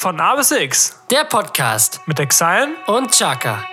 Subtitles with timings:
[0.00, 3.64] Von A bis X Der Podcast mit Exile und Chaka.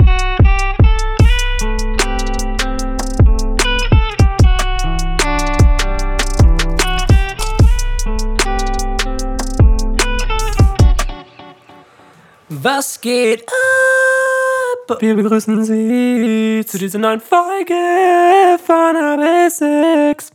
[12.50, 15.00] Was geht ab?
[15.00, 20.32] Wir begrüßen Sie zu dieser neuen Folge von A bis X.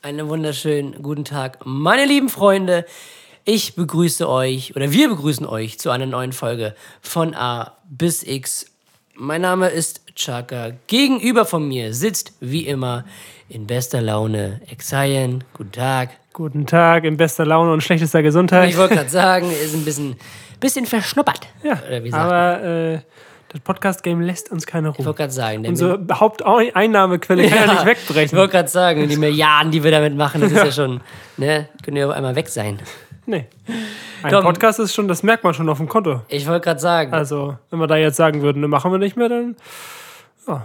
[0.00, 2.86] Einen wunderschönen guten Tag, meine lieben Freunde.
[3.44, 8.66] Ich begrüße euch oder wir begrüßen euch zu einer neuen Folge von A bis X.
[9.16, 10.70] Mein Name ist Chaka.
[10.86, 13.04] Gegenüber von mir sitzt wie immer
[13.48, 15.44] in bester Laune Exayen.
[15.52, 16.10] Guten Tag.
[16.32, 18.70] Guten Tag, in bester Laune und schlechtester Gesundheit.
[18.70, 20.16] Ich wollte gerade sagen, ist ein bisschen,
[20.58, 21.40] bisschen verschnuppert.
[21.62, 21.78] ja,
[22.12, 22.98] aber äh,
[23.50, 25.04] das Podcast-Game lässt uns keine Ich Ruhe.
[25.04, 28.38] wollte gerade sagen, der Unsere Haupteinnahmequelle kann ja, nicht Ich wegbrechen.
[28.38, 31.02] wollte gerade sagen, die Milliarden, die wir damit machen, das ist ja schon,
[31.36, 32.80] ne, können ja auf einmal weg sein.
[33.26, 33.46] Nee.
[34.22, 34.44] Ein Tom.
[34.44, 36.22] Podcast ist schon, das merkt man schon auf dem Konto.
[36.28, 39.16] Ich wollte gerade sagen, Also, wenn wir da jetzt sagen würden, ne, machen wir nicht
[39.16, 39.56] mehr, dann.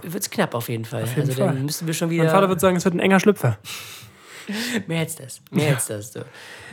[0.02, 1.06] wird es knapp auf jeden Fall.
[1.06, 1.48] jeden also Fall.
[1.48, 2.50] dann müssten wir schon Mein Vater wieder.
[2.50, 3.58] würde sagen, es wird ein enger Schlüpfer.
[4.88, 5.42] Mehr als das.
[5.52, 6.12] Mehr als das.
[6.12, 6.26] Du.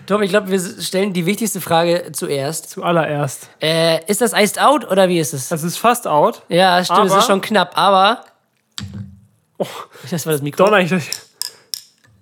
[0.07, 2.71] Tom, ich glaube, wir stellen die wichtigste Frage zuerst.
[2.71, 3.51] Zuallererst.
[3.61, 5.51] Äh, ist das Iced Out oder wie ist es?
[5.53, 6.43] Es ist fast out.
[6.49, 8.25] Ja, stimmt, es ist schon knapp, aber.
[9.59, 9.67] Oh,
[10.11, 10.65] Das war das Mikro.
[10.65, 10.91] Donner ich.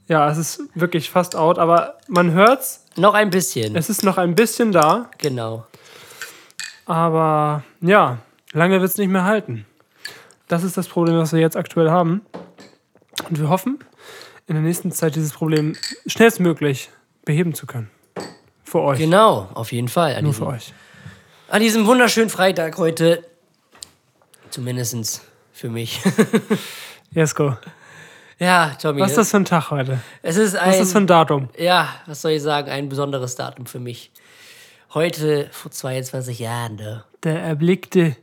[0.08, 2.83] Ja, es ist wirklich fast out, aber man hört's.
[2.96, 3.74] Noch ein bisschen.
[3.76, 5.66] Es ist noch ein bisschen da, Genau.
[6.86, 8.18] aber ja,
[8.52, 9.66] lange wird's nicht mehr halten.
[10.48, 12.22] Das ist das Problem, was wir jetzt aktuell haben.
[13.28, 13.78] Und wir hoffen,
[14.46, 15.74] in der nächsten Zeit dieses Problem
[16.06, 16.90] schnellstmöglich
[17.24, 17.90] beheben zu können.
[18.64, 18.98] Für euch.
[18.98, 20.14] Genau, auf jeden Fall.
[20.16, 20.74] An Nur diesem, für euch.
[21.48, 23.24] an diesem wunderschönen Freitag heute.
[24.50, 25.22] Zumindest
[25.52, 26.00] für mich.
[27.10, 27.56] Jesko,
[28.38, 29.00] ja, Tommy.
[29.00, 29.98] was ist das für ein Tag heute?
[30.22, 30.68] Es ist ein.
[30.68, 31.48] Was ist das für ein Datum?
[31.58, 32.70] Ja, was soll ich sagen?
[32.70, 34.10] Ein besonderes Datum für mich.
[34.92, 37.04] Heute, vor 22 Jahren, ne?
[37.24, 38.16] Der erblickte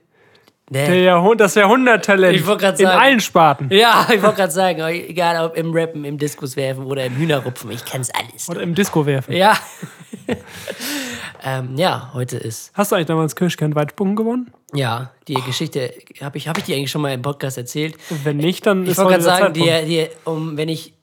[0.70, 1.04] der Nee.
[1.04, 3.00] Jahrhund das Jahrhunderttalent Ich wollte grad in sagen.
[3.02, 3.70] allen Sparten.
[3.72, 7.72] Ja, ich wollte gerade sagen, egal ob im Rappen, im Diskus werfen oder im Hühnerrupfen,
[7.72, 8.48] ich kann's alles.
[8.50, 9.34] Oder im Disco werfen.
[9.36, 9.58] Ja.
[11.44, 12.72] ähm, ja, heute ist.
[12.74, 14.52] Hast du eigentlich damals Kirschkern Weitsprung gewonnen?
[14.74, 17.96] Ja, die Geschichte, habe ich, hab ich die eigentlich schon mal im Podcast erzählt?
[18.24, 20.94] Wenn nicht, dann Ich ist wollte heute gerade sagen, die, die, um, wenn ich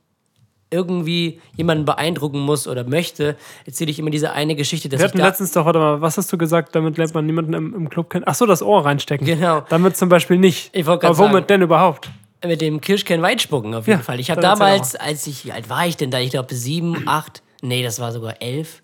[0.71, 5.13] irgendwie jemanden beeindrucken muss oder möchte, erzähle ich immer diese eine Geschichte, dass Wir ich
[5.13, 7.75] hatten da, letztens doch, warte mal, was hast du gesagt, damit lernt man niemanden im,
[7.75, 8.25] im Club kennen?
[8.27, 9.27] Ach so, das Ohr reinstecken.
[9.27, 9.63] Genau.
[9.69, 10.71] Damit zum Beispiel nicht.
[10.75, 11.47] Ich wollte grad Aber womit sagen.
[11.49, 12.11] denn überhaupt?
[12.47, 14.21] mit dem Kirschkern Weitspucken auf jeden Ja, Fall.
[14.21, 16.21] Ich habe damals, als ich, wie alt war ich denn da?
[16.21, 18.83] Ich glaube sieben, acht, nee, das war sogar elf.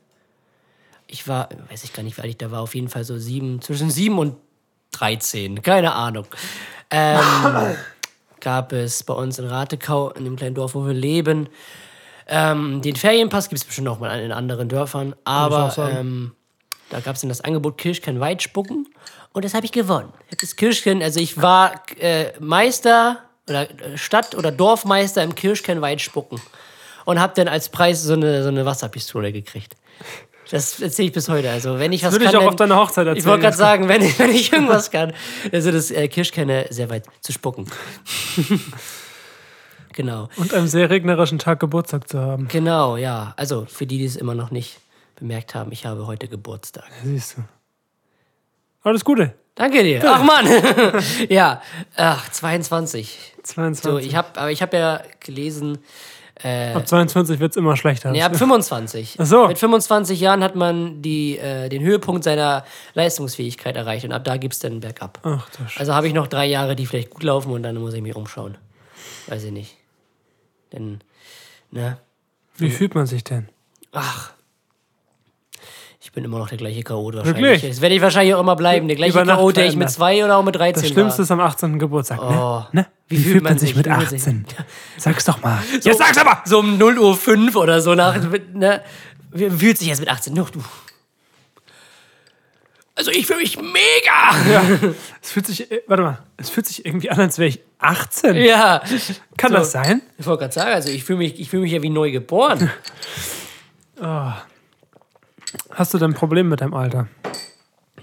[1.14, 3.16] Ich war, weiß ich gar nicht, wie alt ich da war, auf jeden Fall so
[3.16, 4.36] sieben, zwischen sieben und
[4.90, 6.26] 13, keine Ahnung.
[6.90, 7.20] Ähm,
[8.40, 11.48] gab es bei uns in Ratekau, in dem kleinen Dorf, wo wir leben,
[12.26, 16.32] ähm, den Ferienpass gibt es bestimmt auch mal in anderen Dörfern, aber ähm,
[16.90, 18.88] da gab es dann das Angebot Kirschkern Weitspucken
[19.32, 20.12] und das habe ich gewonnen.
[20.26, 25.36] Ich habe das Kirschkern, also ich war äh, Meister oder äh, Stadt- oder Dorfmeister im
[25.36, 26.40] Kirschkern Weitspucken
[27.04, 29.76] und habe dann als Preis so eine, so eine Wasserpistole gekriegt.
[30.50, 31.50] Das erzähle ich bis heute.
[31.50, 33.18] Also wenn ich was Würde ich kann, auch dann- auf deiner Hochzeit erzählen.
[33.18, 35.12] ich wollte gerade sagen, wenn ich, wenn ich irgendwas kann,
[35.52, 37.66] also das äh, Kirschkerne sehr weit zu spucken.
[39.92, 40.28] genau.
[40.36, 42.48] Und einem sehr regnerischen Tag Geburtstag zu haben.
[42.48, 43.32] Genau, ja.
[43.36, 44.80] Also für die, die es immer noch nicht
[45.16, 46.84] bemerkt haben, ich habe heute Geburtstag.
[47.04, 47.42] Siehst du.
[48.82, 49.34] Alles Gute.
[49.54, 50.02] Danke dir.
[50.04, 50.46] Ach Mann.
[51.28, 51.62] ja,
[51.96, 53.34] ach 22.
[53.44, 53.82] 22.
[53.90, 55.78] So, ich habe aber ich habe ja gelesen,
[56.42, 58.10] Ab 22 wird es immer schlechter.
[58.10, 59.16] nee, ab 25.
[59.20, 59.46] Ach so.
[59.46, 62.64] Mit 25 Jahren hat man die, äh, den Höhepunkt seiner
[62.94, 65.20] Leistungsfähigkeit erreicht und ab da gibt es dann bergab.
[65.22, 67.94] Ach, Sch Also habe ich noch drei Jahre, die vielleicht gut laufen und dann muss
[67.94, 68.58] ich mich umschauen.
[69.28, 69.76] Weiß ich nicht.
[70.72, 71.00] Denn,
[71.70, 71.98] ne?
[72.56, 73.48] Wie fühlt man sich denn?
[73.92, 74.32] Ach.
[76.04, 77.42] Ich bin immer noch der gleiche Chaot wahrscheinlich.
[77.42, 77.70] Wirklich?
[77.70, 78.88] Das werde ich wahrscheinlich auch immer bleiben.
[78.88, 81.24] Der gleiche Chaot, der ich mit zwei oder auch mit 13 Das Schlimmste war.
[81.24, 81.78] ist am 18.
[81.78, 82.62] Geburtstag, Oh.
[82.72, 82.82] ne?
[82.82, 82.86] ne?
[83.08, 84.46] Wie, fühlt man sich mit Wie fühlt man 18?
[84.98, 85.62] Sag's doch mal.
[85.82, 86.42] Jetzt sag's aber!
[86.44, 88.16] So um 0 Uhr 5 oder so nach.
[88.52, 88.82] Ne?
[89.32, 90.34] Wie fühlt sich jetzt mit 18?
[90.34, 90.62] Noch du.
[92.94, 94.94] Also ich fühle mich mega!
[95.22, 98.36] Es fühlt sich, äh, warte mal, es fühlt sich irgendwie an, als wäre ich 18.
[98.36, 98.82] Ja.
[99.38, 99.56] Kann so.
[99.56, 100.02] das sein?
[100.18, 102.70] Ich wollte gerade sagen, also ich fühle mich, ich fühl mich ja wie neu geboren.
[105.70, 107.08] Hast du denn ein Problem mit deinem Alter?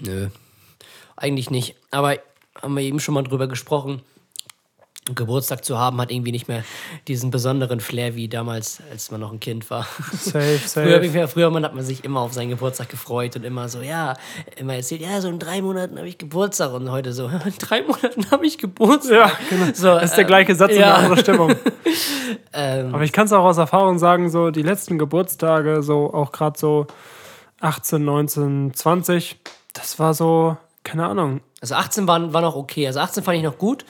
[0.00, 0.28] Nö.
[1.16, 1.76] Eigentlich nicht.
[1.90, 2.16] Aber
[2.60, 4.02] haben wir eben schon mal drüber gesprochen.
[5.16, 6.62] Geburtstag zu haben hat irgendwie nicht mehr
[7.08, 9.84] diesen besonderen Flair wie damals, als man noch ein Kind war.
[10.12, 11.08] Safe, Früher, safe.
[11.10, 14.14] mir- früher man hat man sich immer auf seinen Geburtstag gefreut und immer so, ja,
[14.56, 17.82] immer erzählt, ja, so in drei Monaten habe ich Geburtstag und heute so, in drei
[17.82, 19.12] Monaten habe ich Geburtstag.
[19.12, 19.66] Ja, genau.
[19.74, 20.94] So, das ist der äh, gleiche Satz in ja.
[20.94, 21.54] einer anderen Stimmung.
[22.54, 26.32] Ähm, Aber ich kann es auch aus Erfahrung sagen, so die letzten Geburtstage, so auch
[26.32, 26.86] gerade so
[27.62, 29.38] 18, 19, 20.
[29.72, 31.40] Das war so, keine Ahnung.
[31.60, 32.86] Also 18 war, war noch okay.
[32.86, 33.84] Also 18 fand ich noch gut,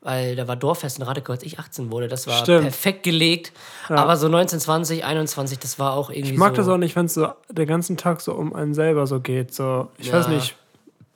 [0.00, 2.08] weil da war Dorffest in Radeko, als ich 18 wurde.
[2.08, 2.62] Das war Stimmt.
[2.62, 3.52] perfekt gelegt.
[3.88, 6.56] Aber so 19, 20, 21, das war auch irgendwie Ich mag so.
[6.62, 9.52] das auch nicht, wenn es so den ganzen Tag so um einen selber so geht.
[9.52, 10.14] So, ich Ja.
[10.14, 10.56] weiß nicht,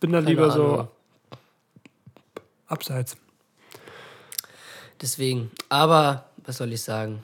[0.00, 0.88] bin da Keine lieber so
[2.66, 3.16] abseits.
[5.00, 5.50] Deswegen.
[5.68, 7.22] Aber, was soll ich sagen?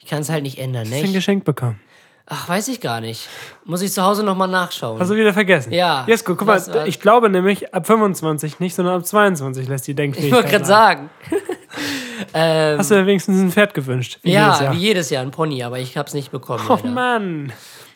[0.00, 1.12] Ich kann es halt nicht ändern, Ich habe ein ne?
[1.12, 1.80] Geschenk bekommen.
[2.30, 3.26] Ach, weiß ich gar nicht.
[3.64, 5.00] Muss ich zu Hause nochmal nachschauen.
[5.00, 5.72] Hast du wieder vergessen?
[5.72, 6.04] Ja.
[6.06, 9.92] Jesko, guck mal, Was ich glaube nämlich, ab 25 nicht, sondern ab 22 lässt die
[9.92, 11.10] ich Denkfähigkeit wollte gerade sagen.
[12.34, 14.18] ähm, Hast du wenigstens ein Pferd gewünscht?
[14.22, 14.74] Wie jedes ja, Jahr.
[14.74, 16.64] wie jedes Jahr ein Pony, aber ich hab's nicht bekommen.
[16.68, 16.88] Oh leider.
[16.88, 17.52] Mann.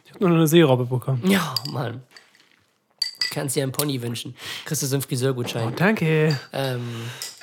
[0.06, 1.22] Ich habe nur eine Seerobbe bekommen.
[1.26, 2.02] Ja, Mann.
[3.32, 4.34] Kannst dir einen Pony wünschen.
[4.64, 5.74] Kriegst du so einen Friseurgutschein.
[5.76, 6.38] Danke.
[6.54, 6.80] Ähm,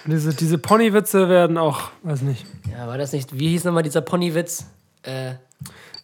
[0.05, 2.45] Diese, diese Ponywitze werden auch, weiß nicht.
[2.71, 4.65] ja, war das nicht, wie hieß nochmal dieser Ponywitz?
[5.03, 5.33] Äh,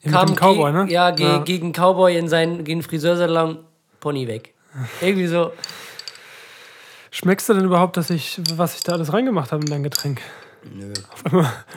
[0.05, 0.91] Mit dem Cowboy, ge- ne?
[0.91, 1.37] Ja, ge Ja.
[1.39, 3.59] gegen Cowboy in seinen gegen Friseursalon,
[3.99, 4.53] Pony weg.
[5.01, 5.51] Irgendwie so.
[7.11, 10.21] Schmeckst du denn überhaupt, dass ich, was ich da alles reingemacht habe in dein Getränk?
[10.73, 10.91] Nö.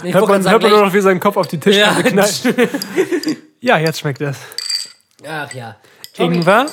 [0.02, 2.08] Ich Hört wollte man, hört man nur noch, wie sein Kopf auf die Tischkante Ja.
[2.10, 2.42] knallt.
[3.60, 4.38] Ja, jetzt schmeckt es.
[5.28, 5.76] Ach ja.
[6.16, 6.66] Tommy, Ingwer,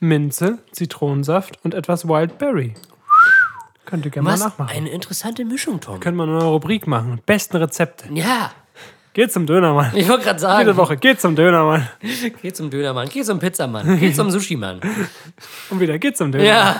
[0.00, 2.74] Minze, Zitronensaft und etwas Wildberry.
[3.86, 4.76] Könnt ihr gerne mal was nachmachen.
[4.76, 6.00] eine interessante Mischung, Tom.
[6.00, 7.20] Können wir eine Rubrik machen.
[7.26, 8.06] Besten Rezepte.
[8.12, 8.50] Ja,
[9.14, 9.92] Geht zum Dönermann.
[9.94, 10.76] ich wollte gerade Jede sagen.
[10.76, 10.96] Woche.
[10.96, 11.86] Geht zum Dönermann.
[12.40, 14.80] Geh zum Dönermann, geh zum Pizzamann, geh zum Sushi-Mann.
[15.70, 16.44] Und wieder geht zum Döner.
[16.44, 16.76] Ja.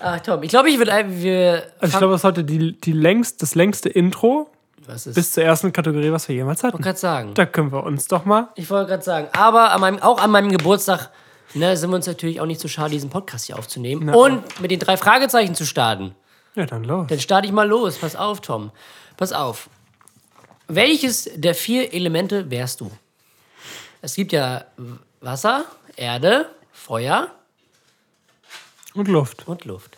[0.00, 1.62] Ach, Tom, ich glaube, ich würde ein- wir.
[1.80, 4.50] Also ich glaube, das ist heute die, die längst, das längste Intro
[4.86, 5.14] was ist?
[5.14, 6.74] bis zur ersten Kategorie, was wir jemals Ich hatten.
[6.74, 7.34] wollte gerade sagen.
[7.34, 8.48] Da können wir uns doch mal.
[8.54, 9.28] Ich wollte gerade sagen.
[9.32, 11.10] Aber an meinem, auch an meinem Geburtstag
[11.54, 14.10] ne, sind wir uns natürlich auch nicht zu schade, diesen Podcast hier aufzunehmen.
[14.14, 16.14] Und mit den drei Fragezeichen zu starten.
[16.54, 17.06] Ja, dann los.
[17.08, 17.96] Dann starte ich mal los.
[17.96, 18.70] Pass auf, Tom.
[19.16, 19.68] Pass auf.
[20.68, 22.90] Welches der vier Elemente wärst du?
[24.02, 24.64] Es gibt ja
[25.20, 25.64] Wasser,
[25.96, 27.28] Erde, Feuer
[28.94, 29.48] Und Luft.
[29.48, 29.96] und Luft.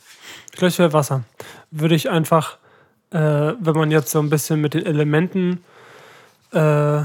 [0.53, 1.25] Gleich wäre Wasser.
[1.71, 2.59] Würde ich einfach,
[3.11, 5.65] äh, wenn man jetzt so ein bisschen mit den Elementen
[6.53, 7.03] äh,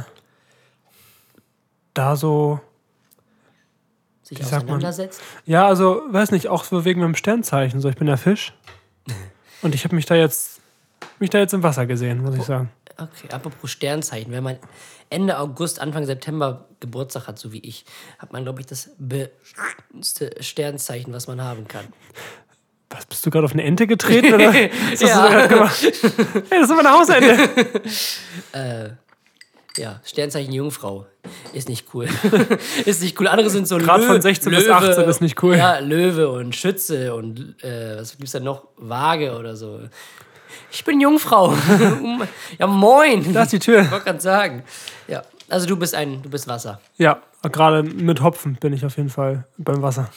[1.94, 2.60] da so.
[4.24, 5.22] Sich auseinandersetzt.
[5.46, 7.80] Ja, also, weiß nicht, auch so wegen meinem Sternzeichen.
[7.80, 8.54] So, ich bin ja Fisch.
[9.62, 10.56] Und ich habe mich da jetzt
[11.20, 12.70] mich da jetzt im Wasser gesehen, muss ich sagen.
[12.98, 14.32] Okay, apropos Sternzeichen.
[14.32, 14.58] Wenn man
[15.10, 17.86] Ende August, Anfang September Geburtstag hat, so wie ich,
[18.20, 21.88] hat man, glaube ich, das beste Sternzeichen, was man haben kann.
[22.90, 24.34] Was, bist du gerade auf eine Ente getreten?
[24.34, 24.54] Oder?
[24.54, 25.82] Was hast du ja, gerade gemacht?
[25.82, 27.38] Hey, das ist meine Hausente.
[29.78, 31.08] ja, Sternzeichen Jungfrau.
[31.54, 32.08] Ist nicht cool.
[32.86, 33.28] ist nicht cool.
[33.28, 35.58] Andere sind so Grad Lö- von 16 bis 18 ist nicht cool.
[35.58, 38.68] Ja, Löwe und Schütze und äh, was gibt's da noch?
[38.78, 39.82] Waage oder so.
[40.72, 41.54] Ich bin Jungfrau.
[42.60, 43.34] ja, moin.
[43.34, 43.82] Da ist die Tür.
[43.82, 44.64] Ich wollte gerade sagen.
[45.08, 46.82] Ja, also du bist ein, du bist Wasser.
[46.98, 50.10] Ja, gerade mit Hopfen bin ich auf jeden Fall beim Wasser.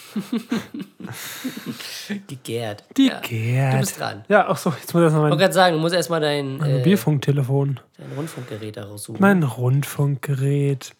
[2.26, 2.84] Gegärt.
[2.96, 3.20] Die ja.
[3.20, 3.74] Gärt.
[3.74, 4.24] Du bist dran.
[4.28, 6.20] Ja, ach so, jetzt muss ich erstmal Ich wollte mein, gerade sagen, du musst erstmal
[6.20, 7.80] dein, mein äh, Mobilfunktelefon.
[7.98, 9.20] dein Rundfunkgerät daraus suchen.
[9.20, 10.94] Mein Rundfunkgerät.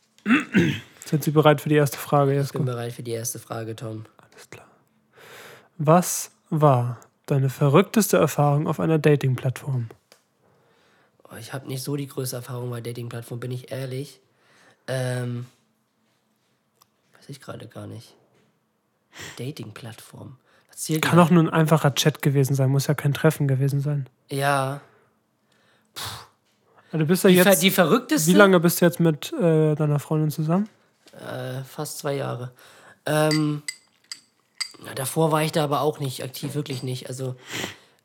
[1.06, 2.58] Sind Sie bereit für die erste Frage, ich Jesko?
[2.58, 4.04] bin bereit für die erste Frage, Tom.
[4.30, 4.66] Alles klar.
[5.78, 6.98] Was war
[7.30, 9.88] deine verrückteste Erfahrung auf einer Dating-Plattform?
[11.30, 14.20] Oh, ich habe nicht so die größte Erfahrung bei Dating-Plattformen, bin ich ehrlich.
[14.86, 15.46] Ähm,
[17.16, 18.14] weiß ich gerade gar nicht.
[19.36, 20.36] Dating-Plattform.
[21.00, 24.08] Kann auch nur ein einfacher Chat gewesen sein, muss ja kein Treffen gewesen sein.
[24.30, 24.80] Ja.
[26.92, 27.62] Also du bist ja Die, jetzt.
[27.62, 28.30] die verrückteste?
[28.30, 30.68] Wie lange bist du jetzt mit äh, deiner Freundin zusammen?
[31.12, 32.52] Äh, fast zwei Jahre.
[33.06, 33.62] Ähm,
[34.84, 37.08] na, davor war ich da aber auch nicht aktiv, wirklich nicht.
[37.08, 37.34] Also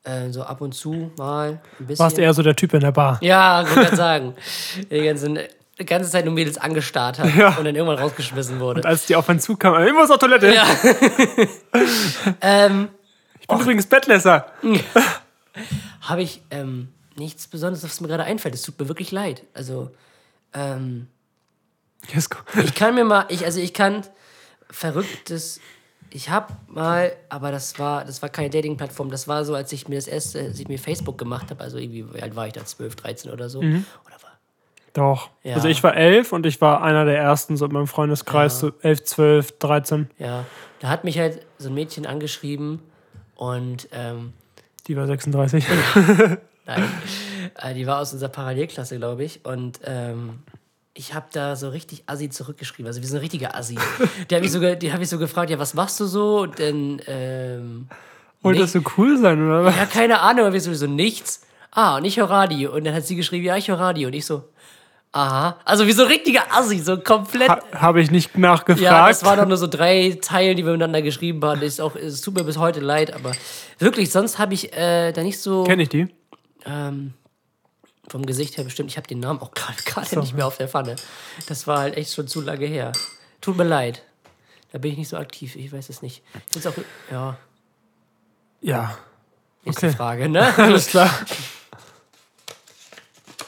[0.03, 2.03] äh, so ab und zu mal ein bisschen.
[2.03, 3.17] Warst eher so der Typ in der Bar.
[3.21, 4.35] Ja, ich wollte gerade sagen.
[4.91, 5.33] Die ganze,
[5.79, 7.49] die ganze Zeit nur Mädels angestarrt hat Ja.
[7.57, 8.81] und dann irgendwann rausgeschmissen wurde.
[8.81, 10.53] Und als die auf einen Zug kam, ich muss auf Toilette.
[10.53, 10.65] Ja.
[12.41, 12.89] ähm,
[13.39, 14.47] Ich bin übrigens Bettlässer.
[16.01, 18.55] habe ich ähm, nichts Besonderes, was mir gerade einfällt.
[18.55, 19.43] Es tut mir wirklich leid.
[19.53, 19.91] Also,
[20.53, 21.07] ähm,
[22.13, 22.39] Jesko.
[22.63, 24.01] ich kann mir mal, ich, also ich kann
[24.69, 25.59] verrücktes,
[26.13, 29.87] ich habe mal, aber das war, das war keine Dating-Plattform, das war so, als ich
[29.87, 32.53] mir das erste, als ich mir Facebook gemacht habe, also irgendwie, wie alt war ich
[32.53, 33.61] da, 12, 13 oder so.
[33.63, 33.85] Mhm.
[34.05, 34.37] Oder war,
[34.93, 35.31] Doch.
[35.41, 35.55] Ja.
[35.55, 38.71] Also ich war elf und ich war einer der ersten so in meinem Freundeskreis, so
[38.81, 40.09] elf, zwölf, dreizehn.
[40.19, 40.45] ja,
[40.79, 42.79] da hat mich halt so ein Mädchen angeschrieben
[43.35, 44.33] und, ähm,
[44.87, 45.65] Die war 36.
[46.65, 46.83] Nein.
[47.55, 49.43] Äh, die war aus unserer Parallelklasse, glaube ich.
[49.45, 50.43] Und ähm,
[50.93, 52.87] ich habe da so richtig assi zurückgeschrieben.
[52.87, 53.77] Also wir sind ein richtiger Assi.
[54.29, 56.41] Die habe ich, so hab ich so gefragt, ja, was machst du so?
[56.41, 57.87] Und dann, ähm,
[58.41, 59.75] Wollte das so cool sein, oder was?
[59.75, 61.45] ja, keine Ahnung, aber wir sowieso nichts.
[61.71, 62.75] Ah, und ich höre Radio.
[62.75, 64.07] Und dann hat sie geschrieben, ja, ich höre Radio.
[64.07, 64.43] Und ich so,
[65.15, 65.57] Aha.
[65.63, 67.47] Also wie so ein richtiger Assi, so komplett.
[67.47, 68.81] Ha, Habe ich nicht nachgefragt.
[68.81, 71.61] ja, das waren doch nur so drei Zeilen, die wir miteinander geschrieben haben.
[71.61, 73.31] Ist auch, es tut mir bis heute leid, aber
[73.77, 75.65] wirklich, sonst habe ich äh, da nicht so.
[75.65, 76.07] Kenne ich die?
[76.65, 77.13] Ähm,
[78.13, 78.91] vom Gesicht her bestimmt.
[78.91, 80.95] Ich habe den Namen auch gerade nicht mehr auf der Pfanne.
[81.47, 82.91] Das war halt echt schon zu lange her.
[83.41, 84.03] Tut mir leid.
[84.71, 85.55] Da bin ich nicht so aktiv.
[85.55, 86.21] Ich weiß es nicht.
[86.35, 86.73] Ich find's auch.
[87.11, 87.37] Ja,
[88.61, 88.95] Ja.
[89.65, 89.95] nächste Okay.
[89.97, 90.53] Frage, ne?
[90.57, 91.09] Alles klar.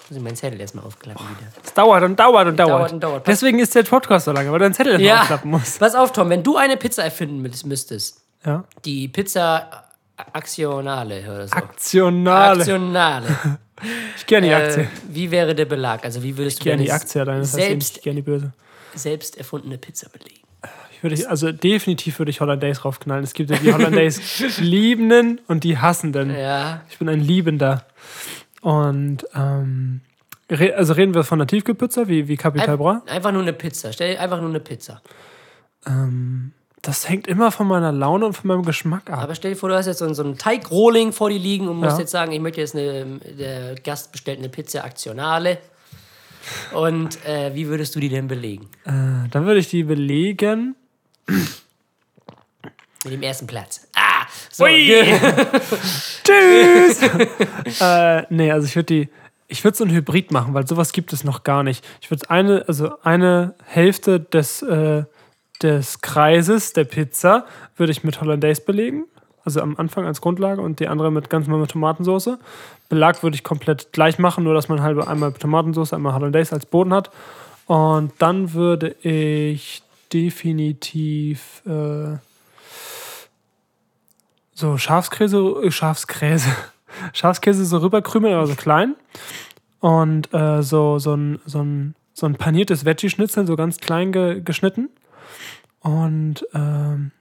[0.10, 1.52] Muss ich meinen Zettel erstmal aufklappen wieder.
[1.64, 2.70] Es dauert und dauert und dauert.
[2.72, 3.28] Dauert und dauert.
[3.28, 5.22] Deswegen ist der Podcast so lange, weil du deinen Zettel erstmal Ja.
[5.22, 5.80] aufklappen musst.
[5.80, 8.64] Pass auf, Tom, wenn du eine Pizza erfinden müs- müsstest, Ja.
[8.84, 9.85] die Pizza
[10.34, 11.56] Aktionale oder so.
[11.56, 12.58] Aktionale.
[12.60, 13.28] Aktionale.
[14.18, 14.88] ich gerne die Äh, Aktie.
[15.10, 16.04] wie wäre der Belag?
[16.06, 18.54] Also wie würdest du gerne die Aktie deines heißt selbst, ich gerne die böse.
[18.96, 20.40] selbst erfundene Pizza belegen?
[20.92, 23.24] Ich würde, ich- also definitiv würde ich Hollandaise raufknallen.
[23.24, 24.22] Es gibt ja die Hollandaise
[24.62, 26.34] Liebenden und die Hassenden.
[26.34, 26.82] Ja.
[26.90, 27.86] Ich bin ein Liebender.
[28.62, 30.02] Und ähm,
[30.50, 33.02] re also reden wir von einer Tiefkühlpizza wie, wie Capital Bra?
[33.06, 33.92] Ein, einfach nur eine Pizza.
[33.94, 35.02] Stell dir einfach nur eine Pizza.
[36.86, 39.24] Das hängt immer von meiner Laune und von meinem Geschmack ab.
[39.24, 41.78] Aber stell dir vor, du hast jetzt so, so einen Teigrohling vor dir liegen und
[41.78, 42.00] musst Ja.
[42.02, 45.58] jetzt sagen, ich möchte jetzt eine, der Gast bestellt eine Pizza Aktionale.
[46.74, 48.70] Und äh, wie würdest du die denn belegen?
[48.86, 48.92] Äh,
[49.32, 50.76] dann würde ich die belegen.
[53.04, 53.88] Mit dem ersten Platz.
[53.96, 54.28] Ah!
[54.52, 54.66] So.
[56.24, 57.02] Tschüss!
[57.82, 59.10] äh, nee, also ich würde die.
[59.48, 61.86] Ich würde so ein Hybrid machen, weil sowas gibt es noch gar nicht.
[62.02, 65.04] Ich würde eine, also eine Hälfte des, äh,
[65.62, 67.46] des Kreises der Pizza
[67.76, 69.06] würde ich mit Hollandaise belegen.
[69.44, 72.38] Also am Anfang als Grundlage und die andere mit ganz normal mit Tomatensauce.
[72.90, 76.66] Belag würde ich komplett gleich machen, nur dass man halbe einmal Tomatensauce, einmal Hollandaise als
[76.66, 77.12] Boden hat.
[77.68, 82.18] Und dann würde ich definitiv äh,
[84.54, 86.50] so Schafskäse, äh, Schafskäse,
[87.14, 88.96] Schafskäse so rüberkrümeln, aber so klein.
[89.80, 94.42] Und äh, so, so, ein, so, ein, so ein paniertes Veggie-Schnitzel, so ganz klein ge
[94.42, 94.90] geschnitten.
[95.86, 97.12] Und ähm,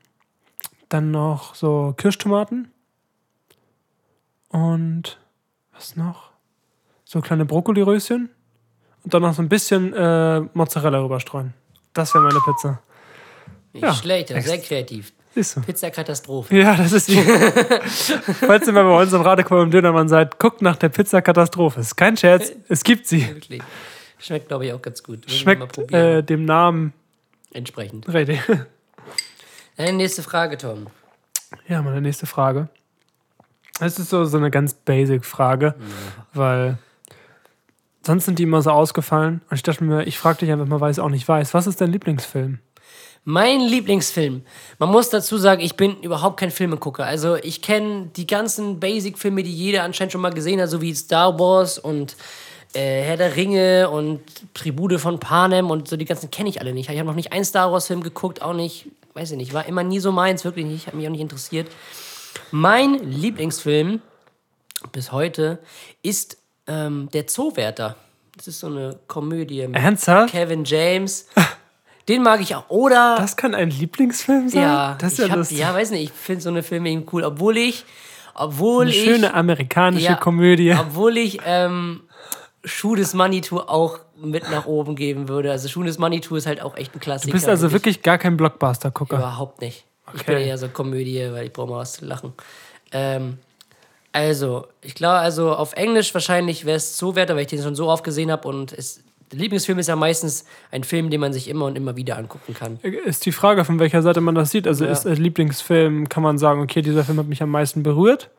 [0.89, 2.73] dann noch so Kirschtomaten.
[4.49, 5.19] Und
[5.75, 6.31] was noch?
[7.05, 8.31] So kleine Brokkoliröschen.
[9.03, 11.53] Und dann noch so ein bisschen äh, Mozzarella rüberstreuen.
[11.93, 12.81] Das wäre meine Pizza.
[13.75, 15.13] Nicht Ja, schlecht, aber sehr kreativ.
[15.35, 15.61] Siehst du.
[15.61, 16.57] Pizza-Katastrophe.
[16.57, 17.17] Ja, das ist die.
[18.47, 21.81] Falls ihr mal bei uns im Radekoll im Dönermann seid, guckt nach der Pizza-Katastrophe.
[21.81, 23.29] Ist kein Scherz, es gibt sie.
[23.29, 23.63] Wirklich.
[24.19, 25.31] Schmeckt, glaube ich, auch ganz gut.
[25.31, 26.95] Schmeckt äh, dem Namen
[27.55, 28.13] Entsprechend.
[28.13, 28.41] richtig.
[29.77, 30.89] Deine nächste Frage, Tom.
[31.69, 32.69] Ja, meine nächste Frage.
[33.81, 35.75] Es ist so, so eine ganz basic Frage,
[36.33, 36.79] weil
[38.03, 39.41] sonst sind die immer so ausgefallen.
[39.51, 41.55] Und ich dachte mir, ich frage dich einfach mal, weil ich es auch nicht weiß.
[41.55, 42.59] Was ist dein Lieblingsfilm?
[43.25, 44.43] Mein Lieblingsfilm.
[44.79, 47.05] Man muss dazu sagen, ich bin überhaupt kein Filmegucker.
[47.05, 50.95] Also ich kenne die ganzen Basic-Filme, die jeder anscheinend schon mal gesehen hat, so wie
[50.95, 52.17] Star Wars und
[52.75, 54.21] äh, Herr der Ringe und
[54.55, 56.89] Tribute von Panem und so die ganzen kenne ich alle nicht.
[56.91, 59.83] Ich habe noch nicht einen Star Wars-Film geguckt, auch nicht, weiß ich nicht, war immer
[59.83, 61.69] nie so meins, wirklich nicht, hat mich auch nicht interessiert.
[62.51, 64.01] Mein Lieblingsfilm
[64.93, 65.59] bis heute
[66.03, 67.97] ist ähm, Der Zoowärter.
[68.37, 70.33] Das ist so eine Komödie mit Ernsthaft?
[70.33, 71.29] Kevin James.
[72.09, 72.69] Den mag ich auch.
[72.69, 74.63] Oder Das kann ein Lieblingsfilm sein?
[74.63, 75.59] ja, das ist ich ja hab, lustig.
[75.59, 77.85] ja, weiß nicht, ich finde so eine Filme eben cool, obwohl ich,
[78.35, 80.75] obwohl Eine ich, schöne amerikanische ja, Komödie.
[80.79, 82.03] obwohl ich ähm,
[82.65, 85.51] Schuh des Manitou auch mit nach oben geben würde.
[85.51, 87.31] Also Schuh des Manitou ist halt auch echt ein Klassiker.
[87.31, 89.17] Du bist also wirklich gar kein Blockbuster-Gucker.
[89.17, 89.85] überhaupt nicht.
[90.15, 90.35] Ich Okay.
[90.37, 92.33] bin eher so Komödie, weil ich brauche mal was zu lachen.
[92.93, 93.39] Ähm,
[94.13, 97.75] also, ich glaube, also auf Englisch wahrscheinlich wäre es so wert, weil ich den schon
[97.75, 99.03] so oft gesehen habe und es,
[99.33, 102.55] der Lieblingsfilm ist ja meistens ein Film, den man sich immer und immer wieder angucken
[102.55, 102.79] kann.
[102.83, 104.69] Ist die Frage, von welcher Seite man das sieht.
[104.69, 104.93] Also Ja.
[104.93, 108.31] ist der Lieblingsfilm, kann man sagen, okay, dieser Film hat mich am meisten berührt,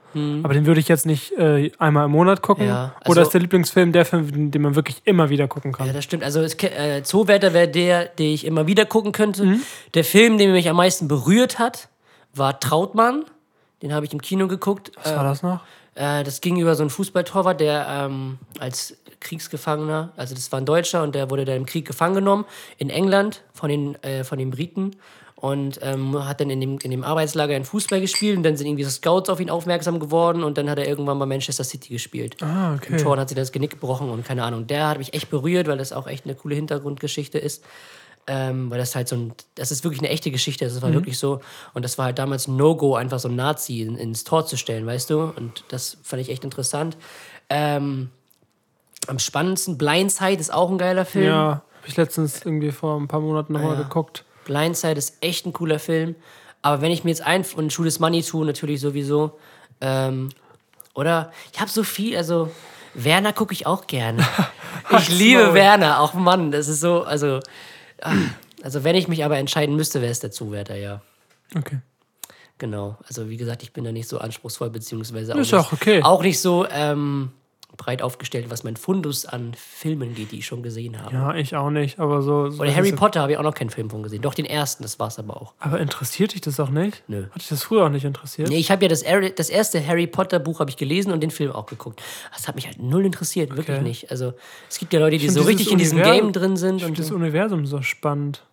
[0.43, 2.67] aber den würde ich jetzt nicht äh, einmal im Monat gucken.
[2.67, 5.88] Ja, Oder also- ist der Lieblingsfilm der Film, den man wirklich immer wieder gucken kann?
[5.88, 6.24] Ja, das stimmt.
[6.24, 9.45] Also es, äh, Zoowärter wäre der, den ich immer wieder gucken könnte.
[9.45, 9.62] Mhm.
[9.93, 11.89] Der Film, der mich am meisten berührt hat,
[12.34, 13.25] war Trautmann.
[13.81, 14.91] Den habe ich im Kino geguckt.
[15.03, 15.62] Was war das noch?
[15.95, 20.65] Äh, das ging über so einen Fußballtorwart, der ähm, als Kriegsgefangener, also das war ein
[20.65, 22.45] Deutscher und der wurde dann im Krieg gefangen genommen
[22.77, 24.91] in England von den, äh, von den Briten
[25.46, 28.66] und ähm, hat dann in dem, in dem Arbeitslager einen Fußball gespielt und dann sind
[28.66, 31.90] irgendwie so Scouts auf ihn aufmerksam geworden und dann hat er irgendwann bei Manchester City
[31.90, 32.42] gespielt.
[32.42, 32.98] Ah, Im okay.
[32.98, 34.66] Tor und hat sich das Genick gebrochen und keine Ahnung.
[34.66, 37.64] Der hat mich echt berührt, weil das auch echt eine coole Hintergrundgeschichte ist.
[38.28, 41.20] Ähm, weil das halt so ein, das ist wirklich eine echte Geschichte, das war wirklich
[41.20, 41.42] so.
[41.75, 44.88] Und das war halt damals No-Go, einfach so ein Nazi in, ins Tor zu stellen,
[44.88, 45.25] weißt du?
[45.36, 46.98] Und das fand ich echt interessant.
[47.52, 48.10] Ähm,
[49.06, 51.25] am spannendsten, Blindside ist auch ein geiler Film.
[51.28, 53.84] Ja, habe ich letztens irgendwie vor ein paar Monaten nochmal Ja.
[53.84, 54.25] geguckt.
[54.46, 56.16] Blindside ist echt ein cooler Film.
[56.62, 59.38] Aber wenn ich mir jetzt ein und des Money tue, natürlich sowieso.
[59.82, 60.30] Ähm,
[60.96, 62.50] oder ich habe so viel, also
[62.94, 64.25] Werner gucke ich auch gerne.
[65.00, 65.56] Ich liebe.
[65.56, 67.40] Werner, auch Mann, das ist so, also,
[68.02, 68.14] ah,
[68.62, 71.02] also wenn ich mich aber entscheiden müsste, wäre es der Zuwärter, ja.
[71.56, 71.80] Okay.
[72.60, 72.96] Genau.
[73.08, 76.04] Also wie gesagt, ich bin da nicht so anspruchsvoll, beziehungsweise auch, Ist nicht, auch okay.
[76.04, 77.32] auch nicht so ähm,
[77.77, 81.13] breit aufgestellt, was mein Fundus an Filmen geht, die ich schon gesehen habe.
[81.13, 82.50] Ja, ich auch nicht, aber so.
[82.50, 84.22] so Oder Harry Potter habe ich auch noch keinen Film von gesehen.
[84.22, 85.53] Doch den ersten, das war es aber auch.
[85.60, 87.03] Aber interessiert dich das auch nicht?
[87.08, 87.25] Nö.
[87.32, 88.50] Hat dich das früher auch nicht interessiert?
[88.50, 89.03] Nee, ich habe ja das,
[89.36, 92.01] das erste Harry Potter Buch habe ich gelesen und den Film auch geguckt.
[92.34, 93.82] Das hat mich halt null interessiert, wirklich Okay.
[93.84, 94.12] nicht.
[94.12, 94.34] Also
[94.70, 96.77] es gibt ja Leute, die so richtig dieses in diesem Game drin sind.
[96.77, 97.15] Ich Und finde das so.
[97.15, 98.44] Universum so spannend.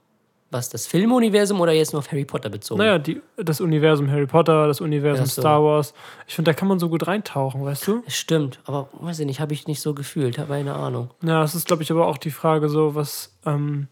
[0.53, 2.79] Was, das Filmuniversum oder jetzt nur auf Harry Potter bezogen?
[2.79, 5.41] Naja, die, das Universum Harry Potter, das Universum so.
[5.41, 5.95] Star Wars.
[6.29, 8.03] Ich finde, da kann man so gut reintauchen, weißt du?
[8.07, 11.11] Stimmt, aber weiß ich nicht, habe ich nicht so gefühlt, habe keine Ahnung.
[11.23, 13.89] Ja, das ist, glaube ich, aber auch die Frage so, was, ähm,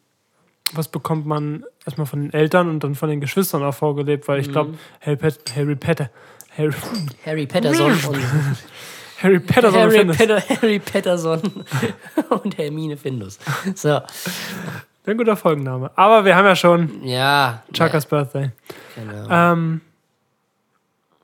[0.73, 4.39] was bekommt man erstmal von den Eltern und dann von den Geschwistern auch vorgelebt, weil
[4.41, 4.53] ich Mhm.
[4.53, 6.11] glaube, Harry, Pet Harry Potter,
[6.57, 6.73] Harry,
[7.25, 8.19] Harry Patterson und
[9.23, 11.41] Harry Potter Harry, Harry Petter, Harry Patterson
[12.43, 13.39] und Hermine Findus.
[13.75, 14.01] So,
[15.07, 15.91] Ein guter Folgenname.
[15.97, 17.63] Aber wir haben ja schon ja.
[17.73, 18.51] Chuckers Birthday.
[18.95, 19.29] Genau.
[19.31, 19.81] Ähm,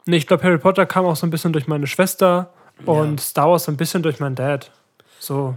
[0.06, 2.50] nee, ich glaube, Harry Potter kam auch so ein bisschen durch meine Schwester
[2.84, 4.70] und Star Wars so ein bisschen durch meinen Dad.
[5.18, 5.56] So.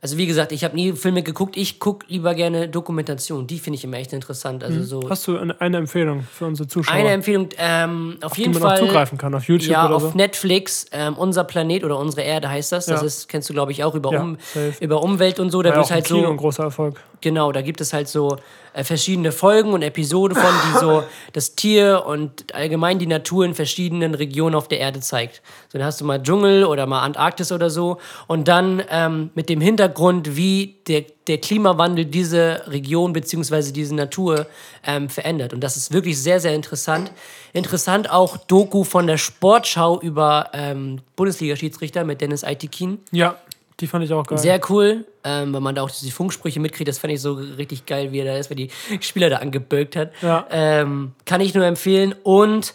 [0.00, 1.56] Also wie gesagt, ich habe nie Filme geguckt.
[1.56, 3.48] Ich gucke lieber gerne Dokumentation.
[3.48, 4.62] Die finde ich immer echt interessant.
[4.62, 5.10] Also so Mhm.
[5.10, 8.62] Hast du eine, eine Empfehlung für unsere Zuschauer, eine Empfehlung ähm, auf die jeden man
[8.62, 8.78] auch Fall.
[8.78, 10.10] zugreifen kann, auf YouTube Ja, oder auf so?
[10.14, 12.86] Netflix, ähm, Unser Planet oder Unsere Erde heißt das.
[12.86, 13.06] Das Ja.
[13.08, 14.38] ist, kennst du, glaube ich, auch über, Ja, um,
[14.78, 15.62] über Umwelt und so.
[15.62, 16.30] Da ja wird halt Kino so.
[16.30, 17.00] ein großer Erfolg.
[17.20, 18.36] Genau, da gibt es halt so
[18.84, 24.14] verschiedene Folgen und Episoden von, die so das Tier und allgemein die Natur in verschiedenen
[24.14, 25.42] Regionen auf der Erde zeigt.
[25.68, 27.98] So, dann hast du mal Dschungel oder mal Antarktis oder so.
[28.26, 33.72] Und dann ähm, mit dem Hintergrund, wie der, der Klimawandel diese Region bzw.
[33.72, 34.46] diese Natur
[34.86, 35.52] ähm, verändert.
[35.52, 37.10] Und das ist wirklich sehr, sehr interessant.
[37.52, 42.98] Interessant auch Doku von der Sportschau über ähm, Bundesliga-Schiedsrichter mit Dennis Aitikin.
[43.10, 43.36] Ja,
[43.80, 44.38] die fand ich auch geil.
[44.38, 46.88] Sehr cool, ähm, weil man da auch die Funksprüche mitkriegt.
[46.88, 48.70] Das fand ich so richtig geil, wie er da ist, weil die
[49.00, 50.12] Spieler da angebölkt hat.
[50.20, 50.46] Ja.
[50.50, 52.14] Ähm, kann ich nur empfehlen.
[52.24, 52.74] Und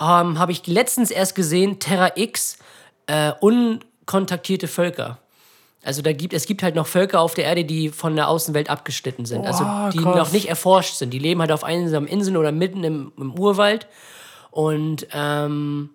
[0.00, 2.58] ähm, habe ich letztens erst gesehen, Terra X,
[3.06, 5.18] äh, unkontaktierte Völker.
[5.82, 8.68] Also da gibt, es gibt halt noch Völker auf der Erde, die von der Außenwelt
[8.68, 9.46] abgeschnitten sind.
[9.46, 10.16] also Boah, die krass.
[10.16, 11.10] noch nicht erforscht sind.
[11.10, 13.86] Die leben halt auf einsamen Inseln oder mitten im, im Urwald.
[14.50, 15.90] Und ähm,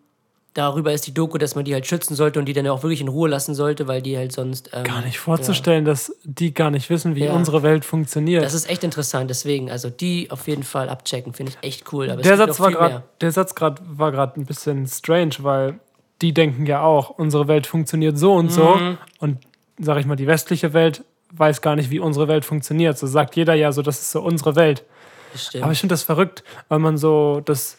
[0.55, 3.01] darüber ist die Doku, dass man die halt schützen sollte und die dann auch wirklich
[3.01, 4.71] in Ruhe lassen sollte, weil die halt sonst.
[4.73, 7.33] Ähm, gar nicht vorzustellen, dass die gar nicht wissen, wie Ja.
[7.33, 8.43] unsere Welt funktioniert.
[8.43, 12.09] Das ist echt interessant, deswegen, also die auf jeden Fall abchecken, finde ich echt cool.
[12.09, 13.03] Aber der Satz war mehr.
[13.21, 15.79] der Satz gerade war gerade ein bisschen strange, weil
[16.21, 18.97] die denken ja auch, unsere Welt funktioniert so und so Mhm.
[19.19, 19.37] und
[19.77, 22.97] sag ich mal, die westliche Welt weiß gar nicht, wie unsere Welt funktioniert.
[22.97, 24.85] So sagt jeder ja so, das ist so unsere Welt.
[25.33, 25.65] Bestimmt.
[25.65, 27.77] Aber ich finde das verrückt, weil man so das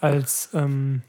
[0.00, 1.02] als ähm,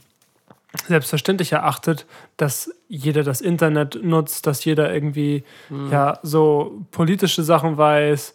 [0.87, 2.05] selbstverständlich erachtet,
[2.37, 5.91] dass jeder das Internet nutzt, dass jeder irgendwie Hm.
[5.91, 8.33] ja so politische Sachen weiß.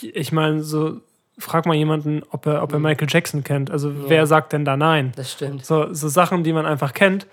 [0.00, 1.00] Ich, meine, so
[1.38, 3.70] frag mal jemanden, ob er, ob er Michael Jackson kennt.
[3.70, 5.12] Also wer sagt denn da nein?
[5.16, 5.64] das stimmt.
[5.64, 7.26] So, so Sachen, die man einfach kennt,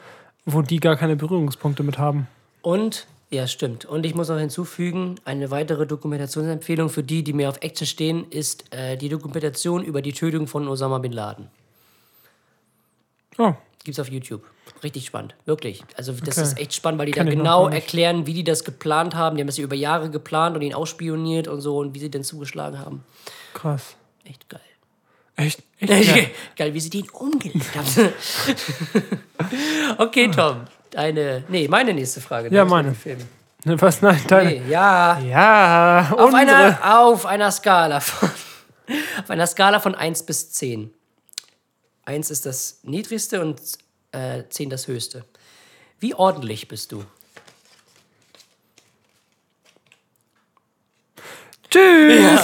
[0.45, 2.27] wo die gar keine Berührungspunkte mit haben.
[2.61, 3.85] Und, ja, stimmt.
[3.85, 8.25] Und ich muss noch hinzufügen, eine weitere Dokumentationsempfehlung für die, die mehr auf Action stehen,
[8.29, 11.47] ist äh, die Dokumentation über die Tötung von Osama Bin Laden.
[13.37, 13.53] Oh,
[13.83, 14.43] Gibt's auf YouTube.
[14.81, 15.83] Richtig spannend, wirklich.
[15.97, 16.47] Also das Okay.
[16.47, 19.35] ist echt spannend, weil die Kenn da genau erklären, wie die das geplant haben.
[19.35, 22.09] Die haben das ja über Jahre geplant und ihn ausspioniert und so und wie sie
[22.09, 23.03] denn zugeschlagen haben.
[23.53, 23.95] krass.
[24.25, 24.61] Echt geil.
[25.35, 25.61] Echt?
[25.79, 26.15] Echt?
[26.15, 26.23] Ja.
[26.55, 28.13] Geil, wie sie den umgelegt haben.
[29.97, 30.61] okay, Tom.
[30.91, 31.43] Deine.
[31.49, 32.53] Nee, meine nächste Frage.
[32.53, 32.95] Ja, meine.
[33.65, 34.01] Ne, Was?
[34.01, 34.49] Nein, deine.
[34.51, 35.19] Nee, ja.
[35.19, 36.37] Ja, Auf unsere.
[36.41, 38.29] einer, auf einer Skala von.
[39.23, 40.91] Auf einer Skala von 1 bis 10.
[42.05, 43.61] 1 ist das niedrigste und
[44.11, 45.25] äh, 10 das höchste.
[45.99, 47.05] Wie ordentlich bist du?
[51.69, 52.41] Tschüss.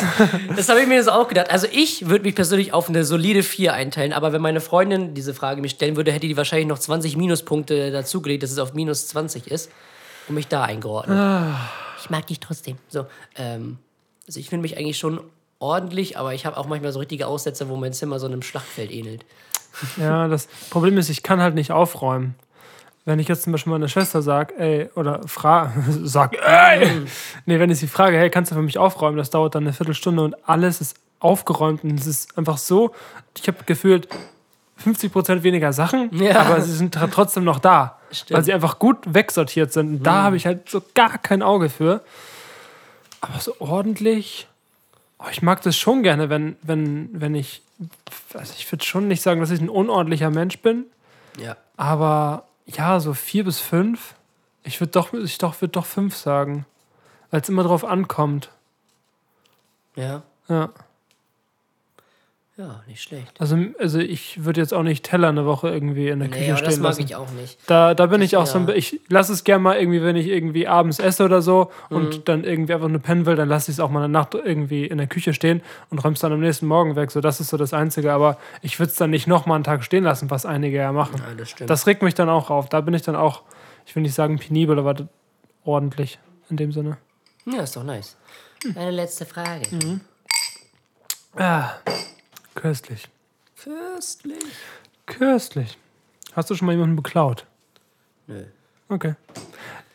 [0.55, 1.51] Das habe ich mir jetzt auch gedacht.
[1.51, 5.33] Also ich würde mich persönlich auf eine solide 4 einteilen, aber wenn meine Freundin diese
[5.35, 9.07] Frage mir stellen würde, hätte die wahrscheinlich noch 20 Minuspunkte dazugelegt, dass es auf minus
[9.09, 9.69] 20 ist
[10.27, 11.17] und mich da eingeordnet.
[12.01, 12.77] Ich mag dich trotzdem.
[12.87, 13.77] So, ähm,
[14.25, 15.21] also ich finde mich eigentlich schon
[15.59, 18.89] ordentlich, aber ich habe auch manchmal so richtige Aussätze, wo mein Zimmer so einem Schlachtfeld
[18.91, 19.25] ähnelt.
[19.97, 22.35] Ja, das Problem ist, ich kann halt nicht aufräumen.
[23.05, 25.71] Wenn ich jetzt zum Beispiel meiner Schwester sage, ey, oder frage,
[26.03, 27.01] sag, ey,
[27.45, 29.73] nee, wenn ich sie frage, hey, kannst du für mich aufräumen, das dauert dann eine
[29.73, 32.93] Viertelstunde und alles ist aufgeräumt und es ist einfach so,
[33.37, 34.07] ich habe gefühlt
[34.85, 36.41] 50% weniger Sachen, Ja.
[36.41, 38.37] aber sie sind trotzdem noch da, Stimmt.
[38.37, 39.87] weil sie einfach gut wegsortiert sind.
[39.97, 42.01] Und da habe ich halt so gar kein Auge für.
[43.21, 44.47] Aber so ordentlich,
[45.19, 47.61] oh, ich mag das schon gerne, wenn, wenn, wenn ich,
[48.33, 50.85] also ich würde schon nicht sagen, dass ich ein unordentlicher Mensch bin,
[51.37, 51.55] Ja.
[51.77, 54.15] aber ja, so vier bis fünf
[54.63, 56.65] Ich würde doch, ich doch, würd doch fünf sagen.
[57.31, 58.49] Weil es immer drauf ankommt.
[59.95, 60.23] Ja.
[60.47, 60.69] Ja.
[62.59, 63.39] Ja, nicht schlecht.
[63.39, 66.49] Also, also ich würde jetzt auch nicht Teller eine Woche irgendwie in der Nee, Küche
[66.49, 67.03] das stehen mag lassen.
[67.03, 67.57] ich auch nicht.
[67.67, 68.73] Da, da bin ich auch so ein Ja.
[68.73, 71.95] Ich lasse es gerne mal irgendwie, wenn ich irgendwie abends esse oder so Mhm.
[71.95, 74.33] und dann irgendwie einfach nur pennen will, dann lasse ich es auch mal eine Nacht
[74.33, 77.11] irgendwie in der Küche stehen und räume es dann am nächsten Morgen weg.
[77.11, 78.11] So, das ist so das Einzige.
[78.11, 81.15] Aber ich würde es dann nicht nochmal einen Tag stehen lassen, was einige ja machen.
[81.25, 81.69] Ja, das stimmt.
[81.69, 82.67] Das regt mich dann auch auf.
[82.67, 83.43] Da bin ich dann auch,
[83.85, 84.95] ich will nicht sagen penibel, aber
[85.63, 86.19] ordentlich
[86.49, 86.97] in dem Sinne.
[87.45, 88.17] ja, ist doch nice.
[88.75, 89.61] Eine letzte Frage.
[89.73, 90.01] Mhm.
[91.37, 91.69] Ah,
[92.59, 93.07] köstlich.
[93.63, 94.43] Köstlich.
[95.05, 95.77] Köstlich.
[96.33, 97.45] Hast du schon mal jemanden beklaut?
[98.27, 98.43] Nö.
[98.89, 99.15] Okay.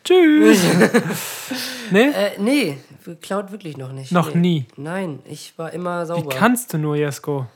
[0.03, 0.59] Tschüss.
[1.91, 2.09] nee?
[2.09, 2.77] Äh, nee,
[3.21, 4.11] klaut wirklich noch nicht.
[4.11, 4.39] Noch nee.
[4.39, 4.67] nie.
[4.77, 6.29] Nein, ich war immer Wie sauber.
[6.35, 7.47] kannst du nur, Jesko?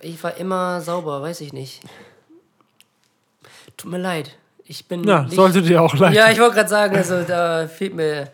[0.00, 1.82] Ich war immer sauber, weiß ich nicht.
[3.76, 4.36] Tut mir leid.
[4.64, 5.04] Ich bin.
[5.04, 6.14] Ja, nicht, sollte dir auch leid.
[6.14, 8.32] Ja, ich wollte gerade sagen, also da fehlt mir.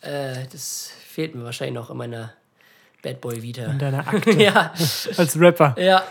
[0.00, 2.32] Äh, das fehlt mir wahrscheinlich noch in meiner
[3.02, 3.64] Bad Boy Vita.
[3.64, 4.72] in deiner Akte ja,
[5.16, 5.74] als Rapper.
[5.78, 6.02] ja,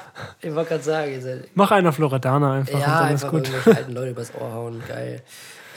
[0.42, 1.44] ich wollte gerade sagen.
[1.56, 3.48] Mach einen auf Loredana einfach ja, einfach gut.
[3.50, 5.22] irgendwelche alten Leute übers Ohr hauen, geil.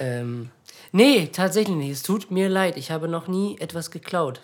[0.00, 0.50] Ähm,
[0.92, 1.90] nee, tatsächlich nicht.
[1.92, 2.76] Es tut mir leid.
[2.76, 4.40] Ich habe noch nie etwas geklaut.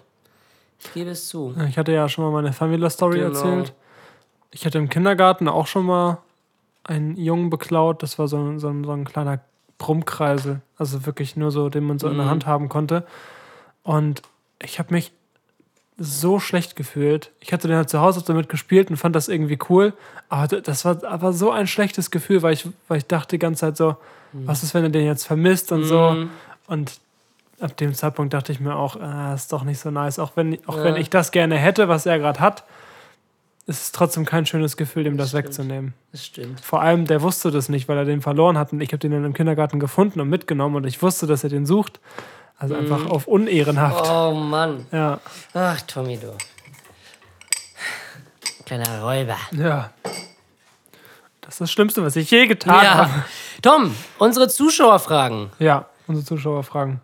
[0.83, 1.55] Ich gebe es zu.
[1.69, 3.29] Ich hatte ja schon mal meine Family-Story Genau.
[3.31, 3.73] erzählt.
[4.53, 6.19] Ich hatte im Kindergarten auch schon mal
[6.85, 8.03] einen Jungen beklaut.
[8.03, 9.41] Das war so, ein- so, ein- so ein kleiner
[9.79, 10.61] Brummkreisel.
[10.79, 12.31] Also wirklich nur so, den man so in der Mhm.
[12.31, 13.05] Hand haben konnte.
[13.83, 14.23] Und
[14.63, 15.13] ich habe mich
[16.03, 17.31] so schlecht gefühlt.
[17.41, 19.93] Ich hatte den halt zu Hause damit gespielt und fand das irgendwie cool.
[20.31, 23.61] Aber das war aber so ein schlechtes Gefühl, weil ich, weil ich dachte die ganze
[23.61, 23.97] Zeit so,
[24.33, 26.13] was ist, wenn er den jetzt vermisst und so.
[26.13, 26.31] Mhm.
[26.67, 27.01] Und
[27.61, 30.19] ab dem Zeitpunkt dachte ich mir auch, ah, ist doch nicht so nice.
[30.19, 30.85] Auch wenn, auch Ja.
[30.85, 32.65] wenn ich das gerne hätte, was er gerade hat,
[33.67, 35.45] ist es trotzdem kein schönes Gefühl, dem das, stimmt.
[35.45, 35.95] wegzunehmen.
[36.13, 36.61] Das stimmt.
[36.61, 38.73] Vor allem, der wusste das nicht, weil er den verloren hat.
[38.73, 41.51] Und ich habe den dann im Kindergarten gefunden und mitgenommen und ich wusste, dass er
[41.51, 42.01] den sucht.
[42.61, 44.05] Also einfach auf unehrenhaft.
[44.05, 44.11] Mhm.
[44.11, 44.87] Oh Mann.
[44.93, 45.19] Ja,
[45.55, 46.37] Ach, Tommy, du.
[48.67, 49.37] Kleiner Räuber.
[49.53, 49.91] ja.
[51.41, 53.11] Das ist das Schlimmste, was ich je getan habe.
[53.11, 53.25] Ja.
[53.63, 55.51] Tom, unsere Zuschauerfragen.
[55.59, 57.01] Ja, unsere Zuschauer fragen.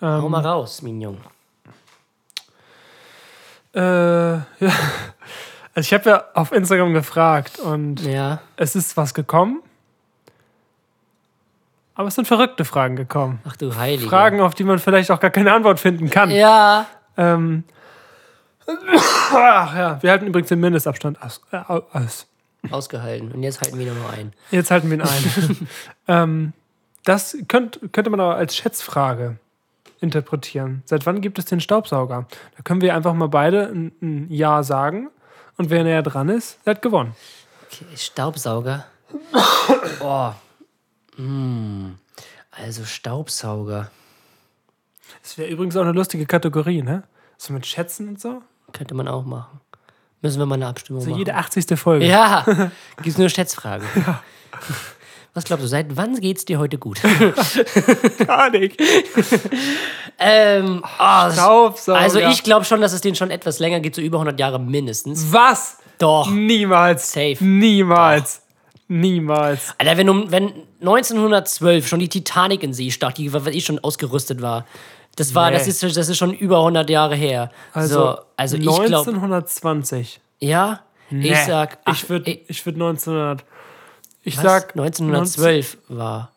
[0.00, 1.18] Ähm, Hau mal raus, Mignon.
[3.74, 4.44] Äh, ja.
[5.74, 8.40] Also ich habe ja auf Instagram gefragt und Ja.
[8.56, 9.62] es ist was gekommen.
[11.96, 13.40] Aber es sind verrückte Fragen gekommen.
[13.48, 14.08] Ach du Heilige.
[14.08, 16.30] Fragen, auf die man vielleicht auch gar keine Antwort finden kann.
[16.30, 16.86] Ja.
[17.16, 17.64] Ähm,
[18.66, 19.32] ach
[19.74, 21.40] ja, wir halten übrigens den Mindestabstand aus.
[21.50, 22.26] Äh, aus.
[22.70, 23.32] Ausgehalten.
[23.32, 24.32] Und jetzt halten wir nur noch ein.
[24.50, 25.68] Jetzt halten wir ihn ein.
[26.08, 26.52] ähm,
[27.04, 29.38] das könnt, könnte man aber als Schätzfrage
[30.00, 30.82] interpretieren.
[30.84, 32.26] Seit wann gibt es den Staubsauger?
[32.56, 35.08] Da können wir einfach mal beide ein, ein Ja sagen.
[35.56, 37.14] Und wer näher dran ist, der hat gewonnen.
[37.70, 38.84] Okay, Staubsauger.
[40.00, 40.32] Oh.
[41.16, 41.96] Hm.
[42.50, 43.90] Also Staubsauger.
[45.22, 47.02] Das wäre übrigens auch eine lustige Kategorie, ne?
[47.36, 48.42] So mit Schätzen und so.
[48.72, 49.60] Könnte man auch machen.
[50.22, 51.18] Müssen wir mal eine Abstimmung So machen.
[51.18, 51.78] jede 80.
[51.78, 52.06] Folge.
[52.06, 52.44] Ja.
[53.02, 53.86] Gibt's nur Schätzfragen.
[55.34, 57.00] Was glaubst du, seit wann geht's dir heute gut?
[58.26, 58.80] Gar nicht.
[60.18, 61.98] ähm, oh, Staubsauger.
[61.98, 64.58] also ich glaube schon, dass es den schon etwas länger geht, so über 100 Jahre
[64.58, 65.30] mindestens.
[65.32, 65.76] Was?
[65.98, 66.30] Doch.
[66.30, 67.12] Niemals.
[67.12, 67.36] Safe.
[67.40, 68.40] Niemals.
[68.88, 69.74] Niemals.
[69.78, 73.78] Alter, wenn, um, wenn 1912 schon die Titanic in See stach, die was ich schon
[73.80, 74.64] ausgerüstet war,
[75.16, 75.56] das war, Nee.
[75.58, 77.50] das ist, das ist schon über 100 Jahre her.
[77.72, 80.20] Also, so, also ich glaube, 1920.
[80.40, 81.32] ja, Nee.
[81.32, 83.44] ich sag, ach, ich würde ich würd 1900.
[84.22, 84.42] Ich was?
[84.44, 86.32] sag 1912 war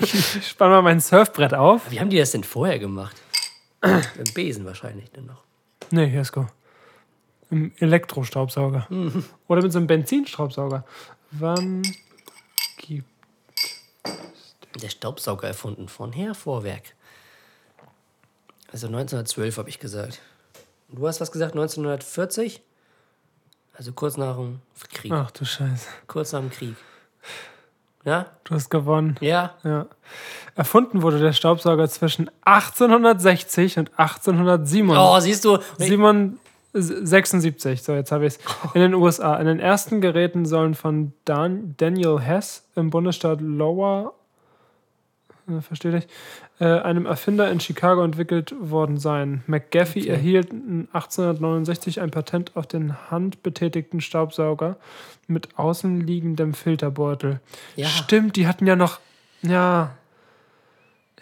[0.00, 1.88] Ich spanne mal mein Surfbrett auf.
[1.92, 3.14] Wie haben die das denn vorher gemacht?
[3.82, 5.44] Mit dem Besen wahrscheinlich dann noch.
[5.92, 6.48] Nee, Jesko.
[7.50, 8.88] Im Elektrostaubsauger.
[8.90, 9.22] Mhm.
[9.46, 10.84] Oder mit so einem Benzinstaubsauger.
[11.30, 11.82] Wann
[12.78, 13.06] gibt.
[14.82, 16.96] Der Staubsauger erfunden von Herr Vorwerk.
[18.72, 20.20] Also 1912 habe ich gesagt.
[20.88, 22.60] Und du hast was gesagt, 1940?
[23.72, 24.60] Also kurz nach dem
[24.92, 25.12] Krieg.
[25.12, 25.88] Ach du Scheiße.
[26.06, 26.74] Kurz nach dem Krieg.
[28.04, 28.26] Ja?
[28.44, 29.16] Du hast gewonnen.
[29.20, 29.54] Ja?
[29.62, 29.86] Ja.
[30.54, 34.98] Erfunden wurde der Staubsauger zwischen 1860 und 1877.
[34.98, 35.58] Oh, siehst du.
[36.72, 38.40] 76, so jetzt habe ich es.
[38.74, 39.36] In den USA.
[39.36, 44.12] In den ersten Geräten sollen von Dan Daniel Hess im Bundesstaat Iowa,
[45.58, 46.06] äh, verstehe ich,
[46.60, 49.42] äh, einem Erfinder in Chicago entwickelt worden sein.
[49.46, 50.10] McGaffey Okay.
[50.10, 54.76] erhielt 1869 ein Patent auf den handbetätigten Staubsauger
[55.26, 57.40] mit außenliegendem Filterbeutel.
[57.76, 57.86] Ja.
[57.88, 59.00] Stimmt, die hatten ja noch.
[59.42, 59.96] Ja.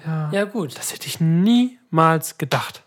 [0.04, 0.30] Ja.
[0.32, 0.76] Ja, gut.
[0.78, 2.82] Das hätte ich niemals gedacht.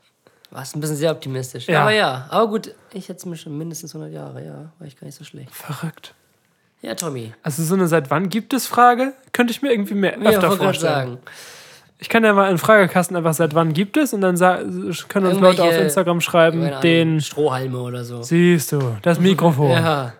[0.49, 1.67] Warst ein bisschen sehr optimistisch.
[1.67, 1.82] Ja.
[1.82, 4.97] Aber ja, aber gut, ich hätte es mir schon mindestens 100 Jahre, ja, war ich
[4.97, 5.51] gar nicht so schlecht.
[5.51, 6.13] Verrückt.
[6.82, 7.34] Ja, Tommy.
[7.44, 10.52] Also so eine seit wann gibt es Frage, könnte ich mir irgendwie mehr Ja, öfter
[10.52, 10.94] vorstellen.
[10.94, 11.17] sagen.
[12.00, 14.36] Ich kann ja mal in Fragekasten einfach seit wann gibt es und dann
[15.08, 18.24] können uns Leute auf Instagram schreiben, den Strohhalme oder so.
[18.24, 19.70] siehst du, das Mikrofon.
[19.72, 20.13] Ja,